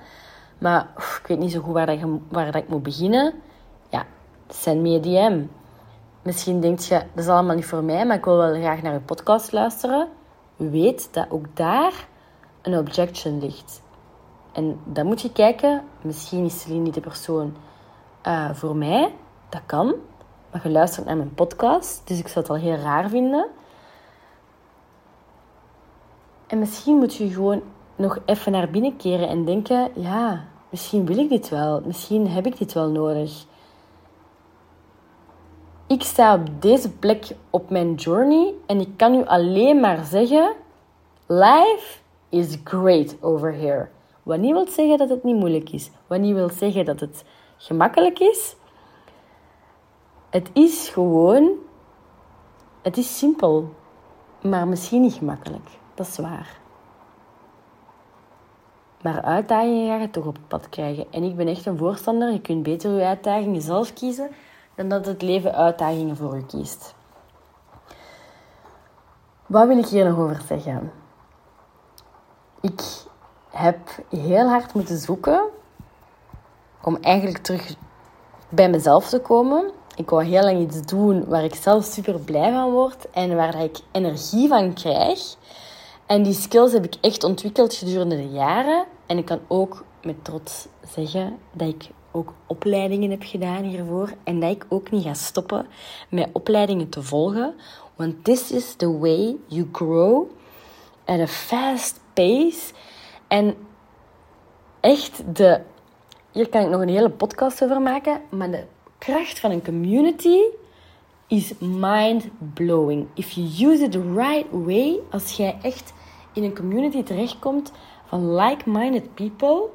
Maar 0.58 0.88
ik 0.96 1.26
weet 1.26 1.38
niet 1.38 1.52
zo 1.52 1.60
goed 1.60 1.72
waar, 1.72 1.98
waar 2.28 2.52
dat 2.52 2.62
ik 2.62 2.68
moet 2.68 2.82
beginnen. 2.82 3.34
Ja, 3.88 4.06
send 4.48 4.80
me 4.80 4.88
een 4.88 5.00
DM. 5.02 5.59
Misschien 6.22 6.60
denk 6.60 6.78
je, 6.78 7.02
dat 7.14 7.24
is 7.24 7.28
allemaal 7.28 7.54
niet 7.54 7.66
voor 7.66 7.84
mij, 7.84 8.06
maar 8.06 8.16
ik 8.16 8.24
wil 8.24 8.36
wel 8.36 8.54
graag 8.54 8.82
naar 8.82 8.92
je 8.92 9.00
podcast 9.00 9.52
luisteren. 9.52 10.08
Weet 10.56 11.14
dat 11.14 11.26
ook 11.30 11.56
daar 11.56 12.08
een 12.62 12.78
objection 12.78 13.40
ligt. 13.40 13.82
En 14.52 14.80
dan 14.84 15.06
moet 15.06 15.20
je 15.20 15.32
kijken, 15.32 15.82
misschien 16.02 16.44
is 16.44 16.60
Celine 16.60 16.82
niet 16.82 16.94
de 16.94 17.00
persoon 17.00 17.56
uh, 18.26 18.50
voor 18.52 18.76
mij. 18.76 19.14
Dat 19.48 19.60
kan. 19.66 19.94
Maar 20.50 20.60
je 20.62 20.70
luistert 20.70 21.06
naar 21.06 21.16
mijn 21.16 21.34
podcast, 21.34 22.02
dus 22.04 22.18
ik 22.18 22.28
zou 22.28 22.40
het 22.40 22.54
al 22.54 22.60
heel 22.60 22.76
raar 22.76 23.08
vinden. 23.08 23.46
En 26.46 26.58
misschien 26.58 26.96
moet 26.96 27.14
je 27.14 27.30
gewoon 27.30 27.62
nog 27.96 28.18
even 28.24 28.52
naar 28.52 28.70
binnen 28.70 28.96
keren 28.96 29.28
en 29.28 29.44
denken: 29.44 29.90
ja, 29.94 30.44
misschien 30.70 31.06
wil 31.06 31.18
ik 31.18 31.28
dit 31.28 31.48
wel. 31.48 31.82
Misschien 31.84 32.28
heb 32.28 32.46
ik 32.46 32.58
dit 32.58 32.72
wel 32.72 32.88
nodig. 32.88 33.44
Ik 35.90 36.02
sta 36.02 36.34
op 36.34 36.62
deze 36.62 36.90
plek 36.92 37.26
op 37.50 37.70
mijn 37.70 37.94
journey 37.94 38.54
en 38.66 38.80
ik 38.80 38.88
kan 38.96 39.14
u 39.14 39.24
alleen 39.24 39.80
maar 39.80 40.04
zeggen: 40.04 40.54
life 41.26 41.98
is 42.28 42.58
great 42.64 43.16
over 43.20 43.54
here. 43.54 43.88
Wat 44.22 44.38
niet 44.38 44.52
wil 44.52 44.66
zeggen 44.66 44.98
dat 44.98 45.08
het 45.08 45.24
niet 45.24 45.36
moeilijk 45.36 45.70
is. 45.70 45.90
Wat 46.06 46.20
niet 46.20 46.34
wil 46.34 46.48
zeggen 46.48 46.84
dat 46.84 47.00
het 47.00 47.24
gemakkelijk 47.56 48.18
is. 48.18 48.56
Het 50.30 50.50
is 50.52 50.88
gewoon, 50.88 51.50
het 52.82 52.96
is 52.96 53.18
simpel, 53.18 53.74
maar 54.42 54.68
misschien 54.68 55.00
niet 55.00 55.14
gemakkelijk. 55.14 55.68
Dat 55.94 56.06
is 56.06 56.18
waar. 56.18 56.58
Maar 59.02 59.22
uitdagingen 59.22 59.86
ga 59.86 59.96
je 59.96 60.10
toch 60.10 60.26
op 60.26 60.34
het 60.34 60.48
pad 60.48 60.68
krijgen. 60.68 61.06
En 61.10 61.22
ik 61.22 61.36
ben 61.36 61.48
echt 61.48 61.66
een 61.66 61.78
voorstander. 61.78 62.32
Je 62.32 62.40
kunt 62.40 62.62
beter 62.62 62.90
je 62.98 63.04
uitdagingen 63.04 63.62
zelf 63.62 63.92
kiezen 63.92 64.30
dan 64.80 64.88
dat 64.88 65.06
het 65.06 65.22
leven 65.22 65.54
uitdagingen 65.54 66.16
voor 66.16 66.36
je 66.36 66.46
kiest. 66.46 66.94
Wat 69.46 69.66
wil 69.66 69.78
ik 69.78 69.86
hier 69.86 70.08
nog 70.08 70.18
over 70.18 70.42
zeggen? 70.48 70.92
Ik 72.60 72.82
heb 73.50 73.78
heel 74.08 74.48
hard 74.48 74.74
moeten 74.74 74.98
zoeken 74.98 75.42
om 76.82 76.98
eigenlijk 77.00 77.38
terug 77.38 77.74
bij 78.48 78.70
mezelf 78.70 79.08
te 79.08 79.20
komen. 79.20 79.70
Ik 79.96 80.10
wou 80.10 80.24
heel 80.24 80.42
lang 80.42 80.58
iets 80.58 80.86
doen 80.86 81.24
waar 81.28 81.44
ik 81.44 81.54
zelf 81.54 81.84
super 81.84 82.20
blij 82.20 82.52
van 82.52 82.70
word 82.70 83.10
en 83.10 83.36
waar 83.36 83.62
ik 83.62 83.78
energie 83.92 84.48
van 84.48 84.72
krijg. 84.72 85.36
En 86.06 86.22
die 86.22 86.34
skills 86.34 86.72
heb 86.72 86.84
ik 86.84 86.94
echt 87.00 87.24
ontwikkeld 87.24 87.74
gedurende 87.74 88.16
de 88.16 88.30
jaren. 88.30 88.84
En 89.06 89.18
ik 89.18 89.24
kan 89.24 89.40
ook 89.48 89.84
met 90.02 90.24
trots 90.24 90.68
zeggen 90.94 91.38
dat 91.52 91.68
ik 91.68 91.90
ook 92.12 92.32
opleidingen 92.46 93.10
heb 93.10 93.22
gedaan 93.22 93.62
hiervoor. 93.62 94.12
En 94.24 94.40
dat 94.40 94.50
ik 94.50 94.66
ook 94.68 94.90
niet 94.90 95.02
ga 95.02 95.14
stoppen 95.14 95.66
met 96.08 96.28
opleidingen 96.32 96.88
te 96.88 97.02
volgen. 97.02 97.54
Want 97.96 98.24
this 98.24 98.50
is 98.50 98.74
the 98.74 98.98
way 98.98 99.36
you 99.46 99.68
grow 99.72 100.30
at 101.04 101.20
a 101.20 101.26
fast 101.26 102.00
pace. 102.12 102.72
En 103.28 103.54
echt 104.80 105.22
de... 105.36 105.60
Hier 106.32 106.48
kan 106.48 106.62
ik 106.62 106.68
nog 106.68 106.80
een 106.80 106.88
hele 106.88 107.10
podcast 107.10 107.64
over 107.64 107.80
maken. 107.80 108.20
Maar 108.28 108.50
de 108.50 108.64
kracht 108.98 109.38
van 109.38 109.50
een 109.50 109.64
community 109.64 110.38
is 111.26 111.52
mind-blowing. 111.58 113.06
If 113.14 113.30
you 113.30 113.72
use 113.72 113.84
it 113.84 113.92
the 113.92 114.12
right 114.14 114.46
way, 114.50 115.00
als 115.10 115.32
jij 115.32 115.58
echt 115.62 115.92
in 116.32 116.44
een 116.44 116.54
community 116.54 117.02
terechtkomt 117.02 117.72
van 118.06 118.34
like-minded 118.34 119.14
people, 119.14 119.68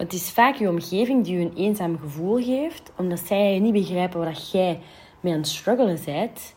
het 0.00 0.12
is 0.12 0.30
vaak 0.30 0.54
je 0.54 0.68
omgeving 0.68 1.24
die 1.24 1.38
je 1.38 1.44
een 1.44 1.56
eenzaam 1.56 1.98
gevoel 1.98 2.42
geeft, 2.42 2.92
omdat 2.96 3.18
zij 3.18 3.58
niet 3.58 3.72
begrijpen 3.72 4.20
waar 4.20 4.40
jij 4.52 4.80
mee 5.20 5.32
aan 5.32 5.38
het 5.38 5.48
struggelen 5.48 5.98
bent. 6.04 6.54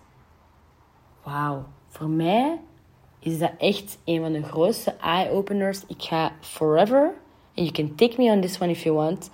Wauw, 1.23 1.65
voor 1.88 2.10
mij 2.10 2.60
is 3.19 3.39
dat 3.39 3.51
echt 3.58 3.97
een 4.06 4.21
van 4.21 4.32
de 4.32 4.43
grootste 4.43 4.91
eye-openers. 4.91 5.82
Ik 5.88 6.01
ga 6.03 6.32
forever, 6.41 7.13
and 7.56 7.67
you 7.67 7.71
can 7.71 7.95
take 7.95 8.21
me 8.21 8.32
on 8.32 8.41
this 8.41 8.62
one 8.62 8.71
if 8.71 8.84
you 8.84 8.95
want, 8.95 9.32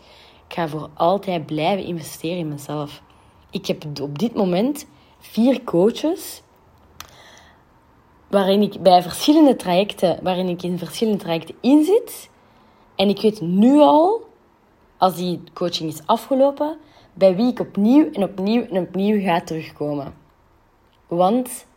ik 0.47 0.53
ga 0.53 0.67
voor 0.67 0.89
altijd 0.93 1.45
blijven 1.45 1.85
investeren 1.85 2.37
in 2.37 2.47
mezelf. 2.47 3.01
ik 3.51 3.65
heb 3.65 3.85
op 4.01 4.19
dit 4.19 4.33
moment 4.33 4.87
vier 5.19 5.63
coaches 5.63 6.41
waarin 8.27 8.61
ik 8.61 8.81
bij 8.81 9.01
verschillende 9.01 9.55
trajecten, 9.55 10.19
waarin 10.23 10.47
ik 10.47 10.63
in 10.63 10.77
verschillende 10.77 11.19
trajecten 11.19 11.55
inzit. 11.61 12.28
En 12.99 13.09
ik 13.09 13.21
weet 13.21 13.41
nu 13.41 13.79
al, 13.79 14.29
als 14.97 15.15
die 15.15 15.43
coaching 15.53 15.91
is 15.91 16.01
afgelopen, 16.05 16.77
bij 17.13 17.35
wie 17.35 17.51
ik 17.51 17.59
opnieuw 17.59 18.11
en 18.11 18.23
opnieuw 18.23 18.63
en 18.63 18.81
opnieuw 18.81 19.21
ga 19.21 19.41
terugkomen. 19.41 20.13
Want 21.07 21.67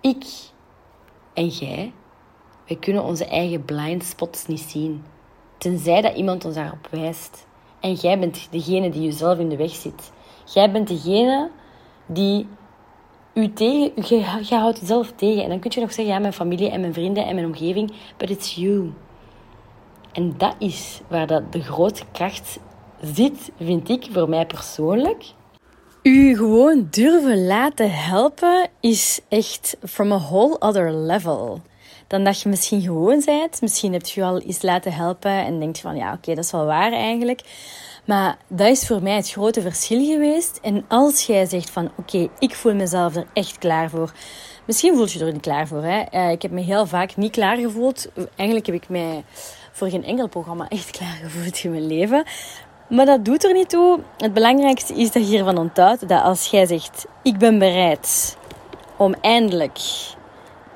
ik 0.00 0.24
en 1.32 1.46
jij, 1.46 1.92
wij 2.66 2.76
kunnen 2.76 3.02
onze 3.02 3.24
eigen 3.24 3.64
blind 3.64 4.04
spots 4.04 4.46
niet 4.46 4.60
zien. 4.60 5.04
Tenzij 5.58 6.00
dat 6.00 6.16
iemand 6.16 6.44
ons 6.44 6.54
daarop 6.54 6.88
wijst. 6.90 7.46
En 7.80 7.92
jij 7.92 8.18
bent 8.18 8.48
degene 8.50 8.90
die 8.90 9.02
jezelf 9.02 9.38
in 9.38 9.48
de 9.48 9.56
weg 9.56 9.74
zit. 9.74 10.12
Jij 10.54 10.72
bent 10.72 10.88
degene 10.88 11.50
die 12.06 12.48
u 13.36 13.52
tegen, 13.52 13.92
je, 14.48 14.54
houdt 14.54 14.80
jezelf 14.80 15.12
tegen. 15.16 15.42
En 15.42 15.48
dan 15.48 15.58
kun 15.58 15.70
je 15.74 15.80
nog 15.80 15.92
zeggen, 15.92 16.14
ja, 16.14 16.20
mijn 16.20 16.32
familie 16.32 16.70
en 16.70 16.80
mijn 16.80 16.92
vrienden 16.92 17.26
en 17.26 17.34
mijn 17.34 17.46
omgeving, 17.46 17.92
but 18.16 18.30
it's 18.30 18.54
you. 18.54 18.92
En 20.12 20.34
dat 20.36 20.54
is 20.58 21.00
waar 21.08 21.26
dat 21.26 21.52
de 21.52 21.62
grote 21.62 22.02
kracht 22.12 22.58
zit, 23.00 23.50
vind 23.58 23.88
ik, 23.88 24.08
voor 24.12 24.28
mij 24.28 24.46
persoonlijk. 24.46 25.24
U 26.02 26.36
gewoon 26.36 26.86
durven 26.90 27.46
laten 27.46 27.90
helpen 27.90 28.68
is 28.80 29.20
echt 29.28 29.76
from 29.84 30.12
a 30.12 30.18
whole 30.18 30.58
other 30.58 30.92
level. 30.92 31.60
Dan 32.06 32.24
dat 32.24 32.40
je 32.40 32.48
misschien 32.48 32.80
gewoon 32.80 33.22
bent. 33.24 33.60
Misschien 33.60 33.92
heb 33.92 34.06
je 34.06 34.20
je 34.20 34.26
al 34.26 34.40
eens 34.40 34.62
laten 34.62 34.92
helpen 34.92 35.30
en 35.30 35.58
denkt 35.58 35.80
van 35.80 35.96
ja, 35.96 36.12
oké, 36.12 36.34
dat 36.34 36.44
is 36.44 36.50
wel 36.50 36.66
waar 36.66 36.92
eigenlijk. 36.92 37.40
Maar 38.04 38.36
dat 38.48 38.68
is 38.68 38.86
voor 38.86 39.02
mij 39.02 39.16
het 39.16 39.30
grote 39.30 39.60
verschil 39.60 40.04
geweest. 40.04 40.58
En 40.62 40.84
als 40.88 41.26
jij 41.26 41.46
zegt 41.46 41.70
van 41.70 41.90
oké, 41.96 42.28
ik 42.38 42.54
voel 42.54 42.74
mezelf 42.74 43.16
er 43.16 43.26
echt 43.32 43.58
klaar 43.58 43.90
voor. 43.90 44.12
Misschien 44.64 44.94
voel 44.94 45.08
je 45.08 45.24
er 45.24 45.32
niet 45.32 45.40
klaar 45.40 45.66
voor. 45.66 45.82
Hè? 45.82 46.02
Uh, 46.12 46.30
ik 46.30 46.42
heb 46.42 46.50
me 46.50 46.60
heel 46.60 46.86
vaak 46.86 47.16
niet 47.16 47.32
klaar 47.32 47.56
gevoeld. 47.56 48.08
Eigenlijk 48.36 48.66
heb 48.66 48.74
ik 48.74 48.88
mij 48.88 49.24
voor 49.72 49.88
geen 49.88 50.04
enkel 50.04 50.28
programma 50.28 50.68
echt 50.68 50.90
klaar 50.90 51.18
gevoeld 51.22 51.64
in 51.64 51.70
mijn 51.70 51.86
leven. 51.86 52.24
Maar 52.88 53.06
dat 53.06 53.24
doet 53.24 53.44
er 53.44 53.52
niet 53.52 53.68
toe. 53.68 54.00
Het 54.16 54.34
belangrijkste 54.34 54.94
is 54.94 55.12
dat 55.12 55.22
je 55.22 55.28
hiervan 55.28 55.58
onthoudt 55.58 56.08
dat 56.08 56.22
als 56.22 56.46
jij 56.46 56.66
zegt: 56.66 57.06
Ik 57.22 57.38
ben 57.38 57.58
bereid 57.58 58.36
om 58.96 59.14
eindelijk 59.20 59.78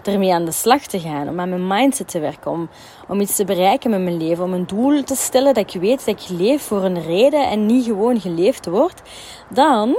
ermee 0.03 0.35
aan 0.35 0.45
de 0.45 0.53
slag 0.53 0.83
te 0.83 1.01
gaan, 1.01 1.29
om 1.29 1.41
aan 1.41 1.49
mijn 1.49 1.67
mindset 1.67 2.09
te 2.09 2.21
werken, 2.21 2.51
om, 2.51 2.69
om 3.09 3.21
iets 3.21 3.37
te 3.37 3.45
bereiken 3.45 3.91
met 3.91 4.01
mijn 4.01 4.17
leven, 4.17 4.45
om 4.45 4.53
een 4.53 4.67
doel 4.67 5.03
te 5.03 5.15
stellen 5.15 5.55
dat 5.55 5.75
ik 5.75 5.81
weet 5.81 6.05
dat 6.05 6.21
ik 6.21 6.29
leef 6.29 6.63
voor 6.63 6.85
een 6.85 7.03
reden 7.03 7.49
en 7.49 7.67
niet 7.67 7.85
gewoon 7.85 8.21
geleefd 8.21 8.67
wordt, 8.67 9.03
dan, 9.49 9.97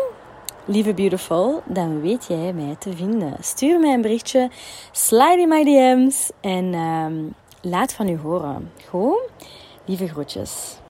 lieve 0.66 0.94
beautiful, 0.94 1.62
dan 1.66 2.02
weet 2.02 2.26
jij 2.28 2.54
mij 2.54 2.76
te 2.80 2.96
vinden. 2.96 3.36
Stuur 3.40 3.80
mij 3.80 3.94
een 3.94 4.02
berichtje, 4.02 4.50
slide 4.92 5.42
in 5.42 5.48
my 5.48 5.64
DM's 5.64 6.32
en 6.42 6.74
uh, 6.74 7.72
laat 7.72 7.94
van 7.94 8.08
u 8.08 8.18
horen. 8.18 8.72
Gewoon, 8.90 9.20
lieve 9.86 10.08
groetjes. 10.08 10.80